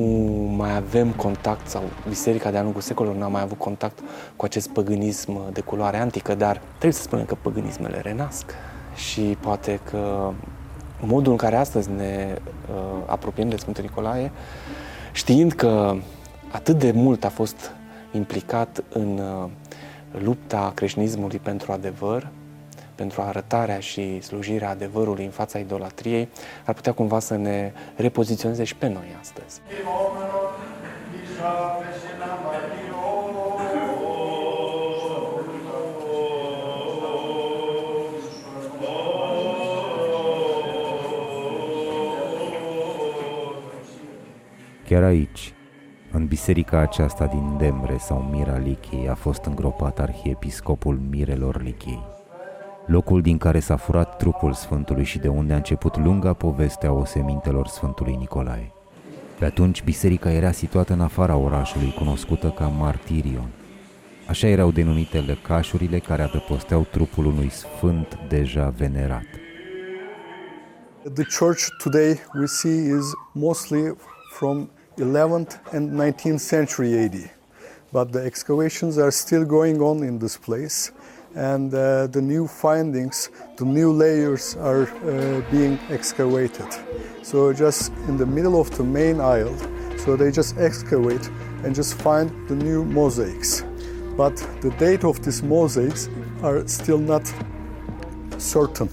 [0.58, 4.00] mai avem contact sau biserica de-a lungul secolelor n-a mai avut contact
[4.36, 8.52] cu acest păgânism de culoare antică, dar trebuie să spunem că păgânismele renasc
[8.96, 10.32] și poate că
[11.00, 12.36] modul în care astăzi ne
[12.70, 14.32] uh, apropiem de Sfântul Nicolae,
[15.12, 15.96] știind că
[16.52, 17.72] atât de mult a fost
[18.12, 19.50] implicat în uh,
[20.24, 22.28] lupta creștinismului pentru adevăr,
[22.96, 26.30] pentru arătarea și slujirea adevărului în fața idolatriei,
[26.66, 29.62] ar putea cumva să ne repoziționeze și pe noi astăzi.
[44.90, 45.54] Chiar aici,
[46.12, 52.04] în biserica aceasta din Dembre sau Mira Lichiei a fost îngropat arhiepiscopul Mirelor Lichiei,
[52.86, 56.92] locul din care s-a furat trupul Sfântului și de unde a început lunga poveste a
[56.92, 58.72] osemintelor Sfântului Nicolae.
[59.40, 63.50] Pe atunci, biserica era situată în afara orașului, cunoscută ca Martirion.
[64.28, 69.26] Așa erau denumite lăcașurile care adăposteau trupul unui sfânt deja venerat.
[71.14, 73.96] The church today we see is mostly
[74.38, 77.32] from 11th and 19th century AD.
[77.94, 80.92] But the excavations are still going on in this place,
[81.36, 86.68] and uh, the new findings, the new layers are uh, being excavated.
[87.22, 89.56] So, just in the middle of the main aisle,
[90.00, 91.30] so they just excavate
[91.64, 93.64] and just find the new mosaics.
[94.18, 96.10] But the date of these mosaics
[96.42, 97.32] are still not
[98.38, 98.90] certain.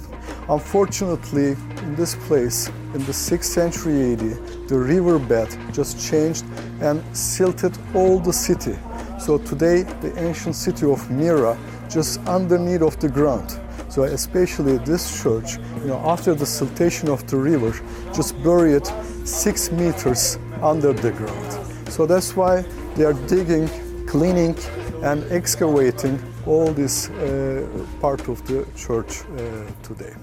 [0.49, 6.45] Unfortunately, in this place, in the 6th century AD, the riverbed just changed
[6.83, 8.77] and silted all the city.
[9.19, 11.57] So today, the ancient city of Mira
[11.89, 13.59] just underneath of the ground.
[13.89, 17.73] So especially this church, you know, after the siltation of the river,
[18.13, 18.87] just buried
[19.25, 21.91] six meters under the ground.
[21.91, 23.69] So that's why they are digging,
[24.07, 24.59] cleaning,
[25.03, 27.67] and excavating all this uh,
[28.01, 30.15] part of the church uh, today.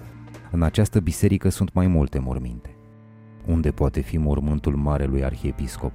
[0.54, 2.76] În această biserică sunt mai multe morminte.
[3.46, 5.92] Unde poate fi mormântul marelui arhiepiscop?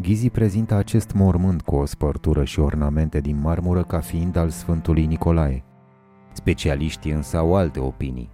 [0.00, 5.06] Ghizi prezintă acest mormânt cu o spărtură și ornamente din marmură ca fiind al Sfântului
[5.06, 5.64] Nicolae.
[6.32, 8.30] Specialiștii însă au alte opinii.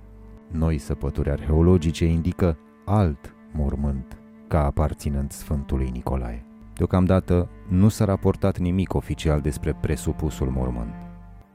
[0.51, 4.19] Noi săpături arheologice indică alt mormânt
[4.49, 6.47] ca aparținând Sfântului Nicolae.
[6.75, 11.02] Deocamdată nu s-a raportat nimic oficial despre presupusul mormânt.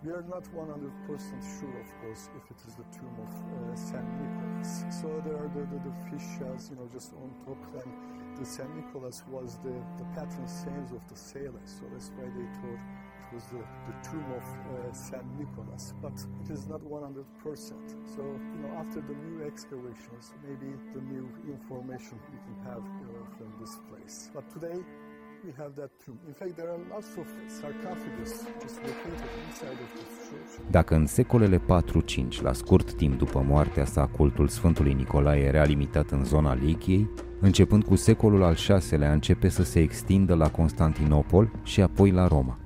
[0.08, 4.08] We are not 100% sure, of course, if it is the tomb of uh, Saint
[4.24, 4.86] Nicholas.
[4.89, 7.91] So there are the, the, the fish shells, you know, just on top, and
[8.39, 11.76] the Saint Nicholas was the, the patron saint of the sailors.
[11.76, 15.93] So that's why they thought it was the, the tomb of uh, Saint Nicholas.
[16.02, 17.28] But it is not 100%.
[18.15, 22.84] So, you know, after the new excavations, maybe the new information we can have
[23.36, 24.32] from this place.
[24.34, 24.80] But today,
[25.47, 26.17] we have that tomb.
[26.27, 27.27] In fact, there are lots of
[27.60, 28.31] sarcophagus
[28.63, 30.71] just located inside of this church.
[30.71, 31.62] Dacă în secolele
[32.38, 37.10] 4-5, la scurt timp după moartea sa, cultul Sfântului Nicolae era limitat în zona Lichiei,
[37.39, 38.56] începând cu secolul al
[38.89, 42.58] VI-lea începe să se extindă la Constantinopol și apoi la Roma.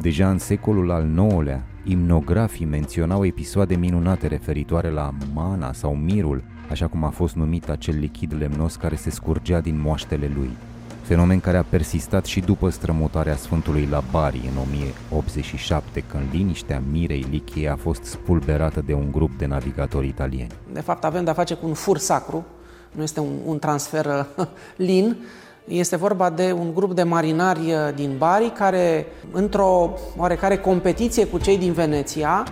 [0.00, 6.86] Deja în secolul al IX-lea, imnografii menționau episoade minunate referitoare la mana sau mirul, așa
[6.86, 10.50] cum a fost numit acel lichid lemnos care se scurgea din moaștele lui–
[11.02, 17.26] fenomen care a persistat și după strămutarea Sfântului la Bari în 1087, când liniștea Mirei
[17.30, 20.52] Lichiei a fost spulberată de un grup de navigatori italieni.
[20.72, 22.44] De fapt, avem de-a face cu un fur sacru,
[22.92, 24.26] nu este un, un transfer
[24.76, 25.16] lin,
[25.64, 31.38] este vorba de un grup de marinari uh, din Bari care, într-o oarecare competiție cu
[31.38, 32.44] cei din Veneția,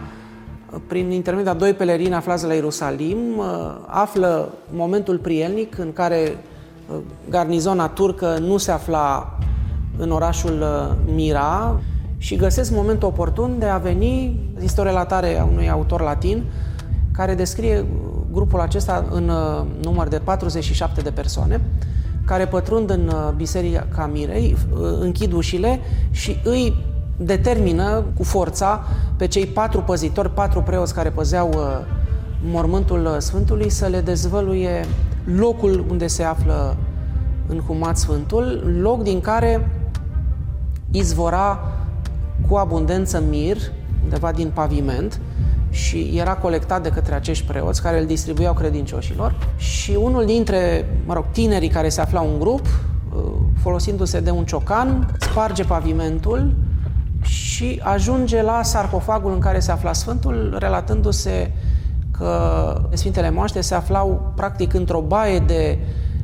[0.73, 3.45] uh, prin intermediul a doi pelerini aflați la Ierusalim, uh,
[3.87, 6.37] află momentul prielnic în care
[7.29, 9.39] garnizona turcă nu se afla
[9.97, 11.81] în orașul uh, Mira
[12.19, 16.45] și găsesc momentul oportun de a veni, este o relatare a unui autor latin,
[17.13, 17.87] care descrie
[18.33, 21.61] grupul acesta în uh, număr de 47 de persoane,
[22.25, 24.57] care pătrund în uh, Biserica Mirei,
[25.01, 25.81] închid ușile
[26.11, 26.85] și îi
[27.17, 28.85] determină cu forța
[29.17, 31.51] pe cei patru păzitori, patru preoți care păzeau
[32.43, 34.85] mormântul Sfântului să le dezvăluie
[35.25, 36.77] locul unde se află
[37.47, 39.71] înhumat Sfântul, loc din care
[40.91, 41.73] izvora
[42.49, 43.57] cu abundență mir,
[44.03, 45.21] undeva din paviment,
[45.71, 51.15] și era colectat de către acești preoți care îl distribuiau credincioșilor și unul dintre, mă
[51.15, 53.23] rog, tinerii care se aflau în grup, uh,
[53.63, 56.55] folosindu-se de un ciocan, sparge pavimentul
[57.23, 61.53] și ajunge la sarcofagul în care se afla Sfântul, relatându-se
[62.21, 65.79] că Sfintele Moaște se aflau practic într-o baie de,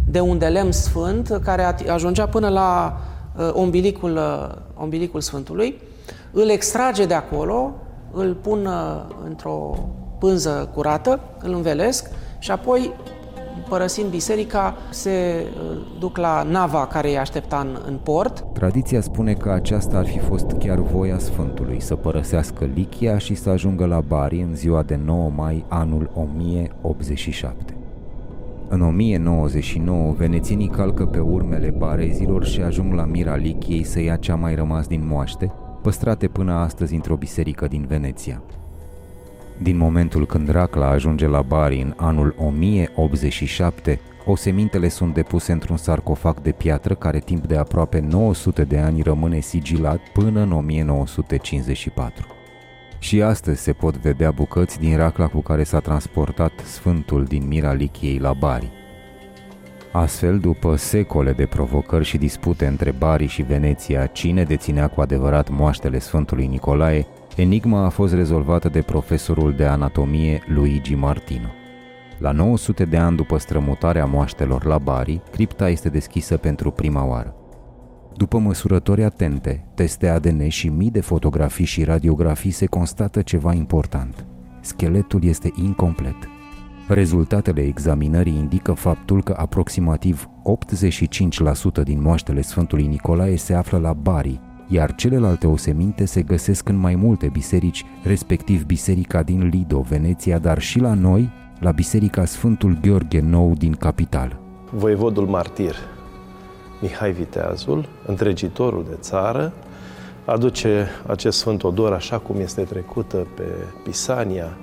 [0.08, 2.96] de un de lemn sfânt care ajungea până la
[3.36, 5.80] uh, umbilicul, uh, umbilicul Sfântului.
[6.32, 7.72] Îl extrage de acolo,
[8.12, 9.88] îl pun uh, într-o
[10.18, 12.92] pânză curată, îl învelesc și apoi
[13.68, 18.44] părăsind biserica, se uh, duc la nava care îi aștepta în, în port.
[18.52, 23.50] Tradiția spune că aceasta ar fi fost chiar voia Sfântului să părăsească Lichia și să
[23.50, 27.76] ajungă la Bari în ziua de 9 mai anul 1087.
[28.68, 34.34] În 1099, venețienii calcă pe urmele barezilor și ajung la Mira Lichiei să ia cea
[34.34, 35.52] mai rămas din moaște,
[35.82, 38.42] păstrate până astăzi într-o biserică din Veneția.
[39.58, 46.40] Din momentul când Racla ajunge la Bari în anul 1087, osemintele sunt depuse într-un sarcofag
[46.40, 52.26] de piatră care timp de aproape 900 de ani rămâne sigilat până în 1954.
[52.98, 57.72] Și astăzi se pot vedea bucăți din racla cu care s-a transportat Sfântul din Mira
[57.72, 58.70] Lichiei la Bari.
[59.92, 65.48] Astfel, după secole de provocări și dispute între Bari și Veneția, cine deținea cu adevărat
[65.50, 71.48] moaștele Sfântului Nicolae, enigma a fost rezolvată de profesorul de anatomie Luigi Martino.
[72.18, 77.34] La 900 de ani după strămutarea moaștelor la Bari, cripta este deschisă pentru prima oară.
[78.14, 84.26] După măsurători atente, teste ADN și mii de fotografii și radiografii se constată ceva important.
[84.60, 86.16] Scheletul este incomplet.
[86.88, 90.28] Rezultatele examinării indică faptul că aproximativ
[91.80, 96.76] 85% din moaștele Sfântului Nicolae se află la Bari, iar celelalte oseminte se găsesc în
[96.76, 102.78] mai multe biserici, respectiv biserica din Lido, Veneția, dar și la noi, la biserica Sfântul
[102.82, 104.38] Gheorghe Nou din capital.
[104.70, 105.74] Voievodul martir
[106.80, 109.52] Mihai Viteazul, întregitorul de țară,
[110.24, 113.44] aduce acest Sfânt Odor așa cum este trecută pe
[113.84, 114.56] Pisania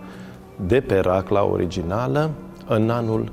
[0.67, 2.31] de pe Racla originală
[2.67, 3.31] în anul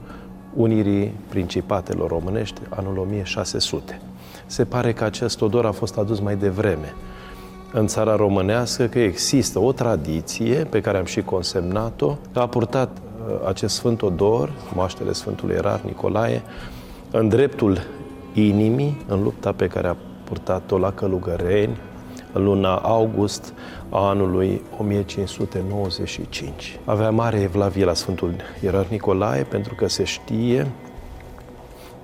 [0.55, 4.01] unirii Principatelor Românești, anul 1600.
[4.51, 6.95] Se pare că acest odor a fost adus mai devreme
[7.73, 12.99] în țara românească, că există o tradiție pe care am și consemnat-o, că a purtat
[12.99, 16.43] uh, acest Sfânt Odor, moaștele Sfântului Erar Nicolae,
[17.11, 17.79] în dreptul
[18.35, 21.77] inimii, în lupta pe care a purtat-o la Călugăreni,
[22.33, 23.53] în luna august
[23.89, 26.79] a anului 1595.
[26.85, 30.67] Avea mare evlavie la Sfântul Ierar Nicolae pentru că se știe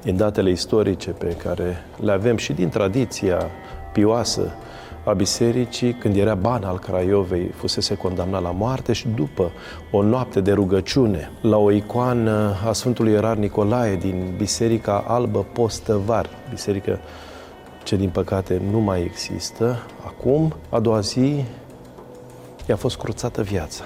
[0.07, 3.47] din datele istorice pe care le avem și din tradiția
[3.93, 4.55] pioasă
[5.05, 9.51] a bisericii, când era ban al Craiovei, fusese condamnat la moarte și după
[9.91, 16.29] o noapte de rugăciune la o icoană a Sfântului Ierar Nicolae din Biserica Albă Postăvar,
[16.51, 17.01] biserică
[17.83, 21.45] ce din păcate nu mai există acum, a doua zi
[22.69, 23.85] i-a fost cruțată viața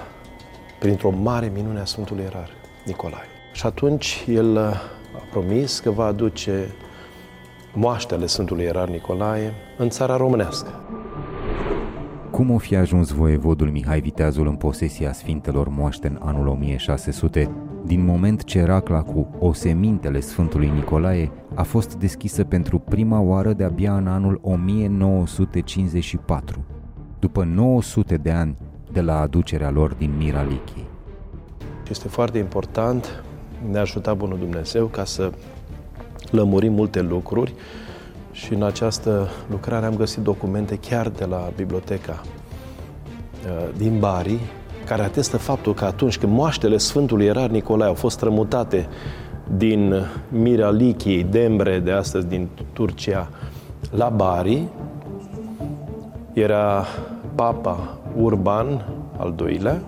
[0.79, 2.49] printr-o mare minune a Sfântului Erar
[2.85, 3.27] Nicolae.
[3.53, 4.75] Și atunci el
[5.15, 6.75] a promis că va aduce
[7.73, 10.69] moaștele Sfântului Erar Nicolae în țara românească.
[12.31, 17.51] Cum o fi ajuns voievodul Mihai Viteazul în posesia Sfintelor Moaște în anul 1600,
[17.85, 23.95] din moment ce racla cu osemintele Sfântului Nicolae a fost deschisă pentru prima oară de-abia
[23.95, 26.65] în anul 1954,
[27.19, 28.57] după 900 de ani
[28.91, 30.87] de la aducerea lor din Mira Lichiei.
[31.89, 33.23] Este foarte important,
[33.69, 35.31] ne-a ajutat Bunul Dumnezeu ca să
[36.31, 37.53] lămurim multe lucruri
[38.31, 44.39] și în această lucrare am găsit documente chiar de la biblioteca uh, din Bari,
[44.85, 48.87] care atestă faptul că atunci când moaștele Sfântului Erar Nicolae au fost strămutate
[49.57, 49.93] din
[50.29, 53.29] Mira Lichiei, Dembre de astăzi din Turcia,
[53.95, 54.67] la Bari,
[56.33, 56.85] era
[57.35, 58.85] Papa Urban
[59.17, 59.81] al doilea,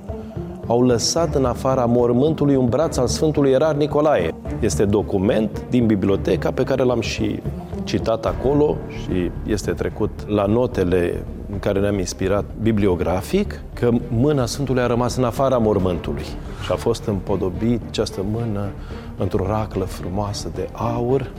[0.67, 4.33] au lăsat în afara mormântului un braț al Sfântului Erar Nicolae.
[4.59, 7.39] Este document din biblioteca pe care l-am și
[7.83, 14.81] citat acolo și este trecut la notele în care ne-am inspirat bibliografic, că mâna Sfântului
[14.81, 16.25] a rămas în afara mormântului
[16.63, 18.69] și a fost împodobit această mână
[19.17, 21.31] într-o raclă frumoasă de aur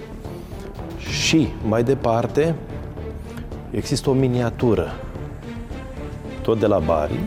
[0.98, 2.54] și mai departe
[3.70, 4.86] există o miniatură
[6.42, 7.20] tot de la Bari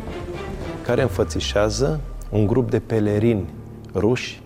[0.88, 1.99] care înfățișează
[2.31, 3.49] un grup de pelerini
[3.93, 4.41] ruși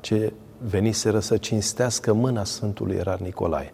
[0.00, 0.32] ce
[0.68, 3.72] veniseră să cinstească mâna Sfântului Ierar Nicolae.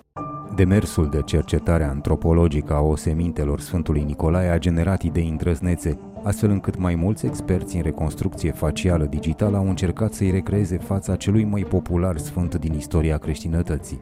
[0.54, 6.94] Demersul de cercetare antropologică a osemintelor Sfântului Nicolae a generat idei îndrăznețe, astfel încât mai
[6.94, 12.54] mulți experți în reconstrucție facială digitală au încercat să-i recreeze fața celui mai popular sfânt
[12.54, 14.00] din istoria creștinătății.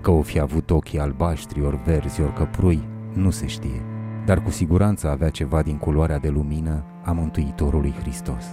[0.00, 3.82] Că o fi avut ochii albaștri, ori verzi, ori căprui, nu se știe,
[4.24, 8.44] dar cu siguranță avea ceva din culoarea de lumină a Mântuitorului Hristos.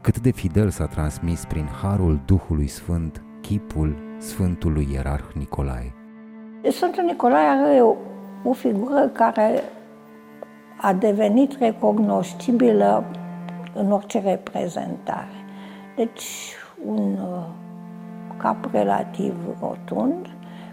[0.00, 5.92] Cât de fidel s-a transmis prin harul Duhului Sfânt chipul Sfântului Ierarh Nicolae.
[6.70, 7.94] Sfântul Nicolae are o,
[8.44, 9.62] o figură care
[10.80, 13.04] a devenit recognoscibilă
[13.74, 15.44] în orice reprezentare.
[15.96, 16.54] Deci,
[16.86, 17.44] un uh,
[18.36, 20.26] cap relativ rotund,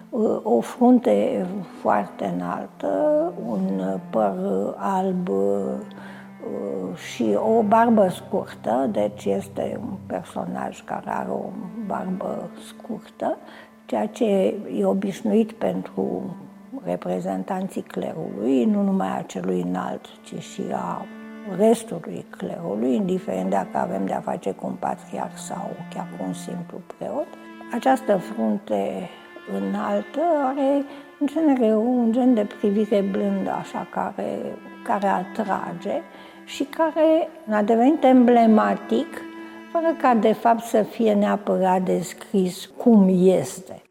[0.09, 1.45] uh, o frunte
[1.81, 4.33] foarte înaltă, un păr
[4.77, 5.35] alb uh,
[7.13, 11.49] și o barbă scurtă, deci este un personaj care are o
[11.87, 13.37] barbă scurtă,
[13.85, 14.25] ceea ce
[14.77, 16.35] e obișnuit pentru
[16.83, 21.05] reprezentanții clerului, nu numai a celui înalt, ci și a
[21.57, 26.77] restului clerului, indiferent dacă avem de-a face cu un patriarh sau chiar cu un simplu
[26.97, 27.27] preot.
[27.73, 29.09] Această frunte
[29.57, 30.83] înaltă are
[31.19, 34.39] în genere un gen de privire blândă, așa, care,
[34.83, 36.01] care atrage
[36.45, 39.21] și care a devenit emblematic
[39.71, 43.81] fără ca de fapt să fie neapărat descris cum este.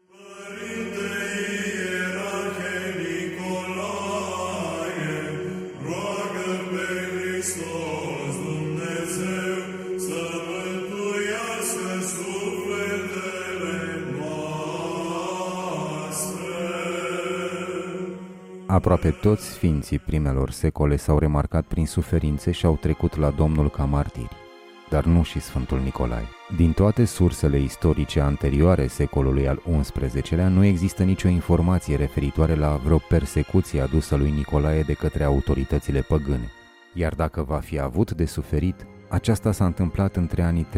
[18.73, 23.85] Aproape toți sfinții primelor secole s-au remarcat prin suferințe și au trecut la Domnul ca
[23.85, 24.41] martiri
[24.89, 26.27] dar nu și Sfântul Nicolae.
[26.55, 32.97] Din toate sursele istorice anterioare secolului al XI-lea nu există nicio informație referitoare la vreo
[32.97, 36.51] persecuție adusă lui Nicolae de către autoritățile păgâne.
[36.93, 40.67] Iar dacă va fi avut de suferit, aceasta s-a întâmplat între anii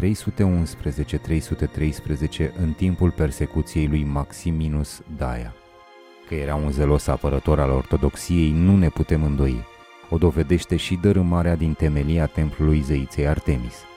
[2.60, 5.54] în timpul persecuției lui Maximinus Daia.
[6.28, 9.64] Că era un zelos apărător al ortodoxiei nu ne putem îndoi.
[10.10, 13.74] O dovedește și dărâmarea din temelia templului zeiței Artemis–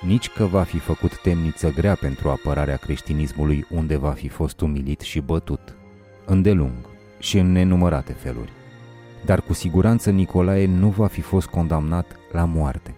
[0.00, 5.00] nici că va fi făcut temniță grea pentru apărarea creștinismului unde va fi fost umilit
[5.00, 5.76] și bătut,
[6.24, 6.88] îndelung
[7.18, 8.52] și în nenumărate feluri.
[9.24, 12.94] Dar cu siguranță Nicolae nu va fi fost condamnat la moarte.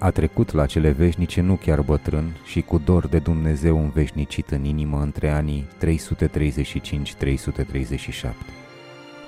[0.00, 4.64] A trecut la cele veșnice nu chiar bătrân și cu dor de Dumnezeu înveșnicit în
[4.64, 5.84] inimă între anii 335-337.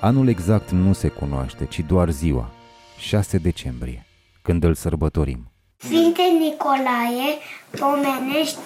[0.00, 2.50] Anul exact nu se cunoaște, ci doar ziua,
[2.98, 4.06] 6 decembrie,
[4.42, 5.50] când îl sărbătorim.
[5.76, 7.38] Sfinte Nicolae,
[7.78, 8.58] pomenește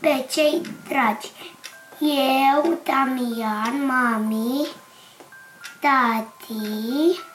[0.00, 1.30] pe cei dragi.
[2.00, 4.66] Eu, Damian, mami,
[5.80, 7.27] tati...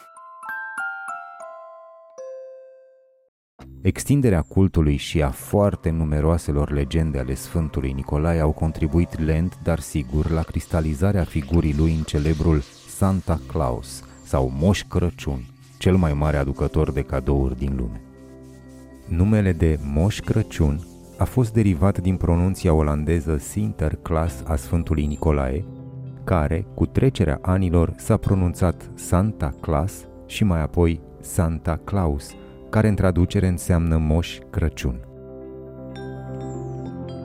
[3.84, 10.30] Extinderea cultului și a foarte numeroaselor legende ale Sfântului Nicolae au contribuit lent, dar sigur,
[10.30, 15.46] la cristalizarea figurii lui în celebrul Santa Claus sau Moș Crăciun,
[15.78, 18.02] cel mai mare aducător de cadouri din lume.
[19.08, 20.80] Numele de Moș Crăciun
[21.18, 25.66] a fost derivat din pronunția olandeză Sinterklaas a Sfântului Nicolae,
[26.24, 32.36] care, cu trecerea anilor, s-a pronunțat Santa Claus și mai apoi Santa Claus,
[32.74, 35.00] care în traducere înseamnă Moș Crăciun.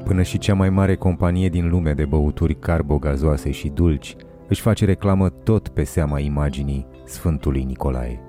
[0.05, 4.17] Până și cea mai mare companie din lume de băuturi carbogazoase și dulci
[4.49, 8.21] își face reclamă tot pe seama imaginii Sfântului Nicolae.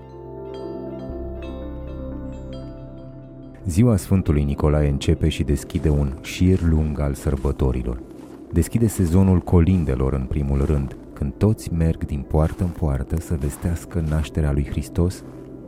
[3.66, 8.02] Ziua Sfântului Nicolae începe și deschide un șir lung al sărbătorilor.
[8.52, 14.04] Deschide sezonul colindelor în primul rând, când toți merg din poartă în poartă să vestească
[14.10, 15.24] nașterea lui Hristos,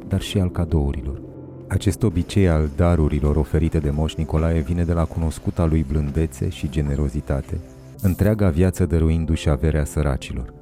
[0.07, 1.30] dar și al cadourilor.
[1.71, 6.69] Acest obicei al darurilor oferite de Moș Nicolae vine de la cunoscuta lui blândețe și
[6.69, 7.59] generozitate,
[8.01, 10.53] întreaga viață dăruindu-și averea săracilor.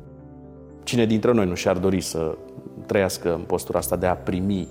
[0.84, 2.38] Cine dintre noi nu și-ar dori să
[2.86, 4.68] trăiască în postura asta de a primi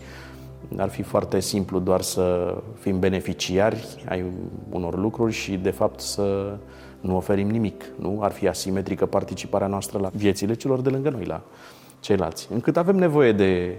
[0.77, 4.25] ar fi foarte simplu doar să fim beneficiari ai
[4.71, 6.57] unor lucruri și, de fapt, să
[7.01, 7.85] nu oferim nimic.
[7.97, 8.19] Nu?
[8.23, 11.43] Ar fi asimetrică participarea noastră la viețile celor de lângă noi, la
[12.01, 12.49] ceilalți.
[12.53, 13.79] Încât avem nevoie de,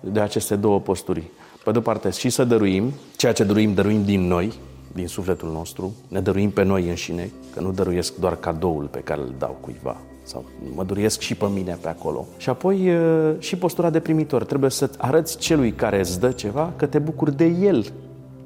[0.00, 1.22] de aceste două posturi.
[1.66, 4.52] Pe de-o parte, și să dăruim, ceea ce dăruim, dăruim din noi,
[4.92, 9.20] din sufletul nostru, ne dăruim pe noi înșine, că nu dăruiesc doar cadoul pe care
[9.20, 10.44] îl dau cuiva, sau
[10.74, 12.26] mă duriesc și pe mine pe acolo.
[12.36, 12.90] Și apoi
[13.38, 14.44] și postura de primitor.
[14.44, 17.92] Trebuie să arăți celui care îți dă ceva că te bucuri de el,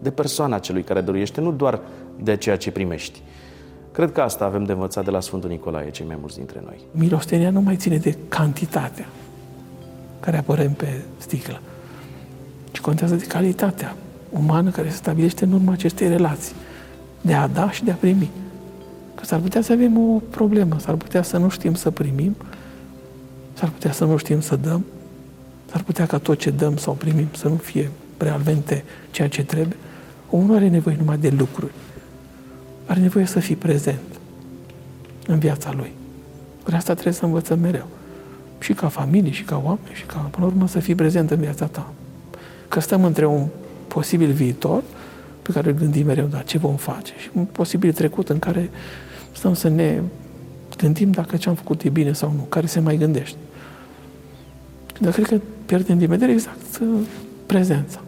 [0.03, 1.81] de persoana celui care dăruiește, nu doar
[2.23, 3.23] de ceea ce primești.
[3.93, 6.81] Cred că asta avem de învățat de la Sfântul Nicolae, cei mai mulți dintre noi.
[6.91, 9.09] Milostenia nu mai ține de cantitatea
[10.21, 11.61] care apărăm pe sticlă,
[12.71, 13.97] ci contează de calitatea
[14.31, 16.55] umană care se stabilește în urma acestei relații,
[17.21, 18.31] de a da și de a primi.
[19.15, 22.37] Că s-ar putea să avem o problemă, s-ar putea să nu știm să primim,
[23.53, 24.85] s-ar putea să nu știm să dăm,
[25.71, 29.77] s-ar putea ca tot ce dăm sau primim să nu fie realmente ceea ce trebuie.
[30.31, 31.73] Omul nu are nevoie numai de lucruri,
[32.87, 34.01] are nevoie să fii prezent
[35.27, 35.93] în viața lui.
[36.67, 37.87] De asta trebuie să învățăm mereu.
[38.59, 41.39] Și ca familie, și ca oameni, și ca, până la urmă, să fii prezent în
[41.39, 41.93] viața ta.
[42.71, 43.47] Că stăm între un
[43.89, 44.83] posibil viitor
[45.43, 47.13] pe care îl gândim mereu, dar ce vom face?
[47.19, 48.71] Și un posibil trecut în care
[49.33, 50.03] stăm să ne
[50.77, 53.39] gândim dacă ce am făcut e bine sau nu, care se mai gândește.
[55.01, 56.89] Dar cred că pierdem din vedere exact uh,
[57.47, 58.01] prezența.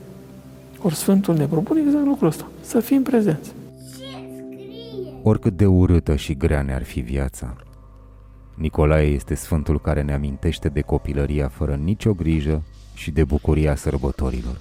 [0.83, 3.53] Ori Sfântul ne propune exact lucrul ăsta, să fim prezenți.
[5.23, 7.57] Oricât de urâtă și grea ne-ar fi viața,
[8.55, 12.63] Nicolae este Sfântul care ne amintește de copilăria fără nicio grijă
[13.03, 14.61] și de bucuria sărbătorilor.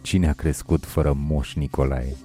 [0.00, 2.16] Cine a crescut fără moș Nicolae?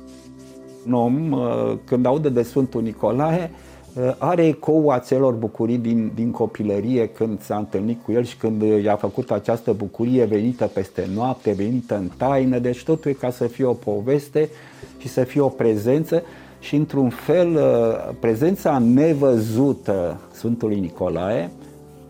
[0.86, 3.51] Un om, uh, când aude de Sfântul Nicolae,
[3.93, 8.61] uh, are ecou acelor bucurii din, din copilărie când s-a întâlnit cu el și când
[8.84, 13.47] i-a făcut această bucurie venită peste noapte, venită în taină, deci totul e ca să
[13.47, 14.49] fie o poveste
[14.97, 16.23] și să fie o prezență
[16.59, 21.51] și într-un fel uh, prezența nevăzută Sfântului Nicolae,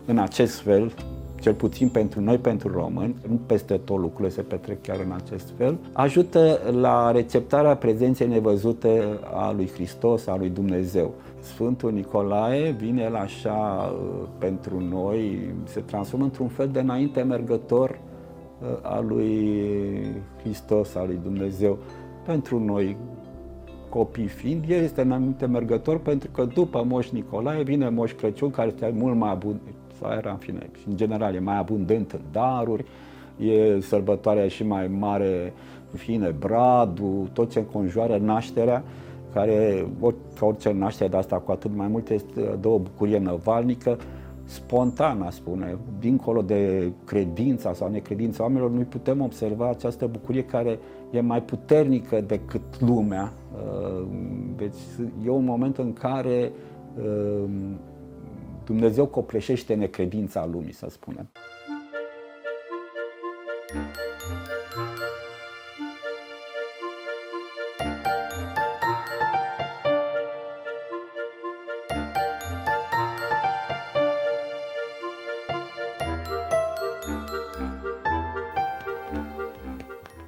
[0.06, 0.92] în acest fel,
[1.40, 5.52] cel puțin pentru noi, pentru români, nu peste tot lucrurile se petrec chiar în acest
[5.56, 9.02] fel, ajută la receptarea prezenței nevăzute
[9.34, 11.14] a lui Hristos, a lui Dumnezeu.
[11.40, 17.90] Sfântul Nicolae vine la așa uh, pentru noi, se transformă într-un fel de înainte mergător
[18.60, 19.60] uh, a lui
[20.42, 21.78] Hristos, a lui Dumnezeu.
[22.24, 22.96] Pentru noi,
[23.88, 28.68] copii fiind, el este înainte mergător pentru că după Moș Nicolae vine Moș Crăciun care
[28.68, 32.20] este mult mai abundent, sau era în fine, și în general e mai abundent în
[32.32, 32.84] daruri,
[33.38, 35.52] e sărbătoarea și mai mare,
[35.92, 38.84] în fine, bradul, tot ce înconjoară nașterea,
[39.32, 39.86] care,
[40.38, 43.98] ca orice naștere de asta, cu atât mai mult, este de o bucurie năvalnică,
[44.44, 50.78] spontană, spune, dincolo de credința sau necredința oamenilor, noi putem observa această bucurie care
[51.10, 53.32] e mai puternică decât lumea.
[53.52, 54.06] Uh,
[54.56, 54.78] deci
[55.24, 56.52] e un moment în care
[56.96, 57.44] uh,
[58.68, 61.30] Dumnezeu copleșește necredința lumii, să spunem.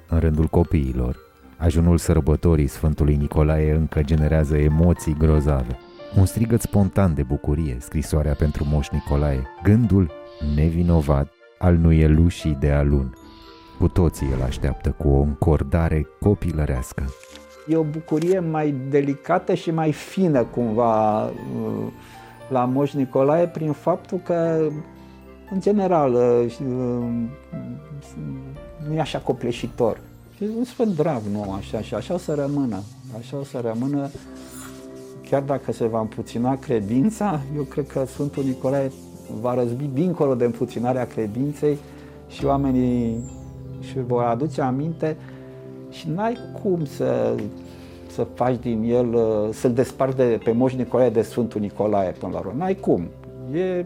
[0.07, 1.17] În rândul copiilor,
[1.57, 5.77] ajunul sărbătorii Sfântului Nicolae încă generează emoții grozave.
[6.17, 10.11] Un strigăt spontan de bucurie, scrisoarea pentru Moș Nicolae, gândul
[10.55, 13.15] nevinovat al nuielușii de alun.
[13.79, 17.03] Cu toții îl așteaptă cu o încordare copilărească.
[17.67, 21.31] E o bucurie mai delicată și mai fină cumva uh,
[22.49, 24.67] la Moș Nicolae prin faptul că
[25.51, 27.07] în general uh, uh,
[28.87, 29.99] nu e așa copleșitor.
[30.39, 32.81] E un sfânt drag, nu așa, și așa o să rămână.
[33.17, 34.09] Așa o să rămână,
[35.31, 38.91] chiar dacă se va împuțina credința, eu cred că Sfântul Nicolae
[39.41, 41.77] va răzbi dincolo de împuținarea credinței
[42.27, 43.17] și oamenii
[43.79, 45.17] și vor aduce aminte
[45.89, 47.35] și n-ai cum să,
[48.07, 49.17] să faci din el,
[49.51, 52.53] să-l desparți de, pe Moș Nicolae de Sfântul Nicolae până la urmă.
[52.57, 53.07] N-ai cum.
[53.53, 53.85] E,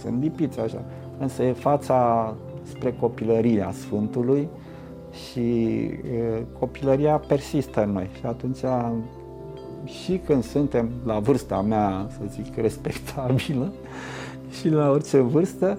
[0.00, 0.84] sunt lipiți așa.
[1.18, 4.48] Însă e fața spre copilăria Sfântului
[5.10, 8.10] și e, copilăria persistă în noi.
[8.18, 8.62] Și atunci,
[9.84, 13.72] și când suntem la vârsta mea, să zic, respectabilă,
[14.60, 15.78] și la orice vârstă,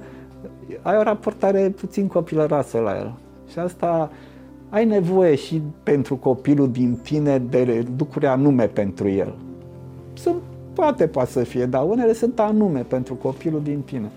[0.81, 3.13] ai o raportare puțin copilăroasă la el.
[3.51, 4.11] Și asta
[4.69, 9.35] ai nevoie și pentru copilul din tine de lucruri anume pentru el.
[10.13, 10.35] Sunt,
[10.73, 14.11] poate poate să fie, dar unele sunt anume pentru copilul din tine.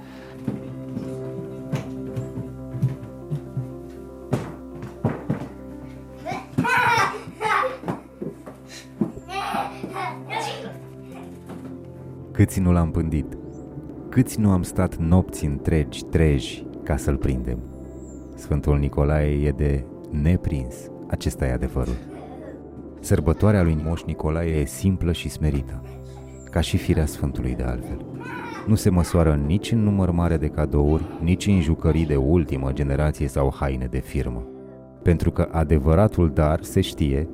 [12.43, 13.39] Câți nu l-am pândit,
[14.09, 17.59] câți nu am stat nopți întregi, treji, ca să-l prindem.
[18.35, 20.75] Sfântul Nicolae e de neprins,
[21.09, 21.95] acesta e adevărul.
[23.01, 25.83] Sărbătoarea lui Moș Nicolae e simplă și smerită,
[26.51, 28.07] ca și firea Sfântului de altfel.
[28.67, 33.29] Nu se măsoară nici în număr mare de cadouri, nici în jucării de ultimă generație
[33.29, 34.47] sau haine de firmă.
[35.03, 37.29] Pentru că adevăratul dar se știe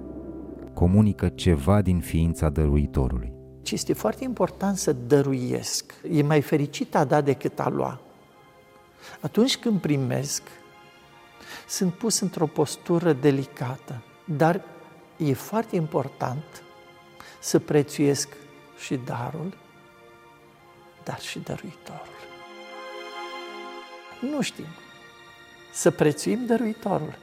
[0.74, 3.36] comunică ceva din ființa dăruitorului.
[3.68, 5.94] Ci este foarte important să dăruiesc.
[6.10, 8.00] E mai fericit a da decât a lua.
[9.20, 10.42] Atunci când primesc,
[11.68, 14.64] sunt pus într-o postură delicată, dar
[15.16, 16.62] e foarte important
[17.40, 18.28] să prețuiesc
[18.78, 19.56] și darul,
[21.04, 22.18] dar și dăruitorul.
[24.20, 24.68] Nu știm
[25.72, 27.18] să prețuim dăruitorul.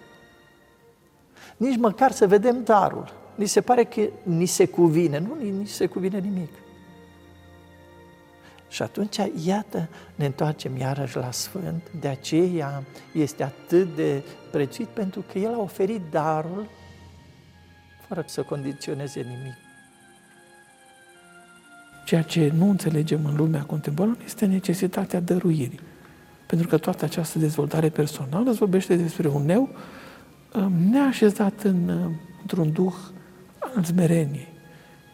[1.58, 3.25] Nici măcar să vedem darul.
[3.36, 5.20] Ni se pare că ni se cuvine.
[5.20, 6.50] Nu, ni se cuvine nimic.
[8.70, 12.84] Și atunci, iată, ne întoarcem iarăși la Sfânt, de aceea
[13.14, 16.68] este atât de prețuit, pentru că El a oferit darul
[18.08, 19.54] fără să condiționeze nimic.
[22.06, 25.80] Ceea ce nu înțelegem în lumea contemporană este necesitatea dăruirii.
[26.48, 29.70] Pentru că toată această dezvoltare personală îți vorbește despre un neu
[30.54, 32.94] um, neașezat în, um, într-un duh
[33.76, 34.54] al zmereniei.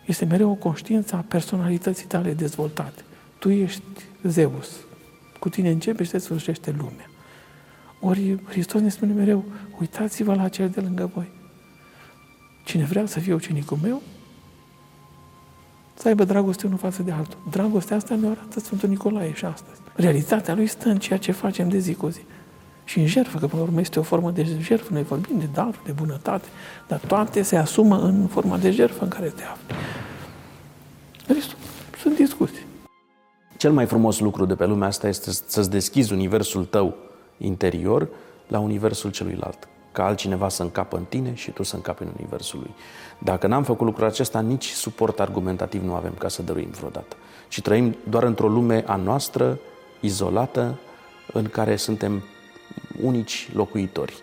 [0.06, 3.02] Este mereu o conștiință a personalității tale dezvoltate.
[3.40, 3.82] Tu ești
[4.24, 4.70] Zeus.
[5.40, 7.10] Cu tine începe și te sfârșește lumea.
[8.00, 9.46] Ori Hristos ne spune mereu,
[9.80, 11.32] uitați-vă la cel de lângă voi.
[12.66, 14.02] Cine vrea să fie ucenicul meu,
[15.94, 17.40] să aibă dragoste unul față de altul.
[17.50, 19.80] Dragostea asta ne arată Sfântul Nicolae și astăzi.
[19.96, 22.22] Realitatea lui stă în ceea ce facem de zi cu zi.
[22.84, 25.48] Și în jertfă, că până la urmă este o formă de jertfă, noi vorbim de
[25.54, 26.48] daruri, de bunătate,
[26.88, 29.76] dar toate se asumă în forma de jertfă în care te afli.
[31.28, 31.58] Restul
[32.02, 32.66] sunt discuții.
[33.58, 36.96] Cel mai frumos lucru de pe lumea asta este să-ți deschizi universul tău
[37.38, 38.08] interior
[38.48, 39.68] la universul celuilalt.
[39.92, 42.74] Ca altcineva să încapă în tine și tu să încapi în universul lui.
[43.20, 47.16] Dacă n-am făcut lucrul acesta, nici suport argumentativ nu avem ca să dăruim vreodată.
[47.48, 49.60] Și trăim doar într-o lume a noastră,
[50.00, 50.80] izolată,
[51.34, 52.24] în care suntem
[53.02, 54.14] unici locuitori.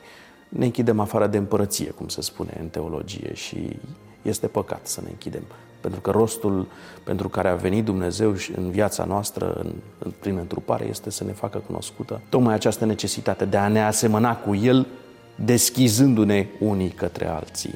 [0.48, 3.76] Ne închidem afară de împărăție, cum se spune în teologie, și
[4.22, 5.42] este păcat să ne închidem.
[5.80, 6.66] Pentru că rostul
[7.04, 11.32] pentru care a venit Dumnezeu în viața noastră, în, în, prin întrupare, este să ne
[11.32, 14.86] facă cunoscută tocmai această necesitate de a ne asemăna cu El,
[15.34, 17.74] deschizându-ne unii către alții.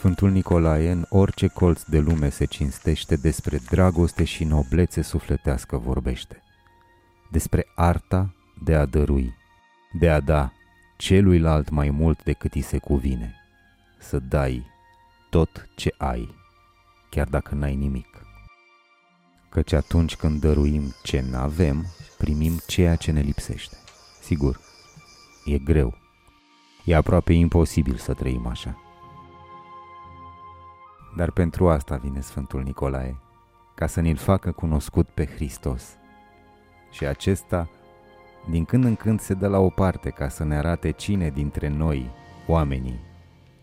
[0.00, 6.42] Sfântul Nicolae în orice colț de lume se cinstește despre dragoste și noblețe sufletească vorbește.
[7.30, 9.34] Despre arta de a dărui,
[9.92, 10.52] de a da
[10.96, 13.34] celuilalt mai mult decât îi se cuvine,
[13.98, 14.66] să dai
[15.30, 16.34] tot ce ai,
[17.10, 18.26] chiar dacă n-ai nimic.
[19.48, 21.86] Căci atunci când dăruim ce n-avem,
[22.18, 23.76] primim ceea ce ne lipsește.
[24.22, 24.60] Sigur,
[25.44, 25.98] e greu.
[26.84, 28.89] E aproape imposibil să trăim așa.
[31.16, 33.16] Dar pentru asta vine Sfântul Nicolae,
[33.74, 35.98] ca să ne-l facă cunoscut pe Hristos.
[36.90, 37.68] Și acesta,
[38.50, 41.68] din când în când, se dă la o parte ca să ne arate cine dintre
[41.68, 42.10] noi,
[42.46, 43.00] oamenii,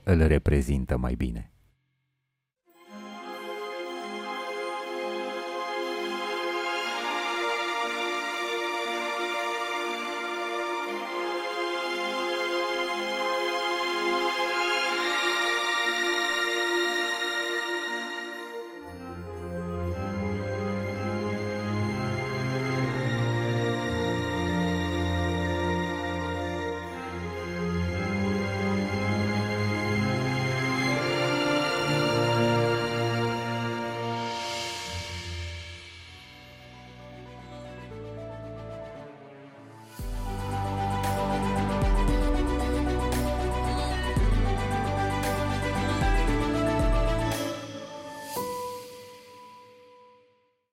[0.04, 1.52] îl reprezintă mai bine.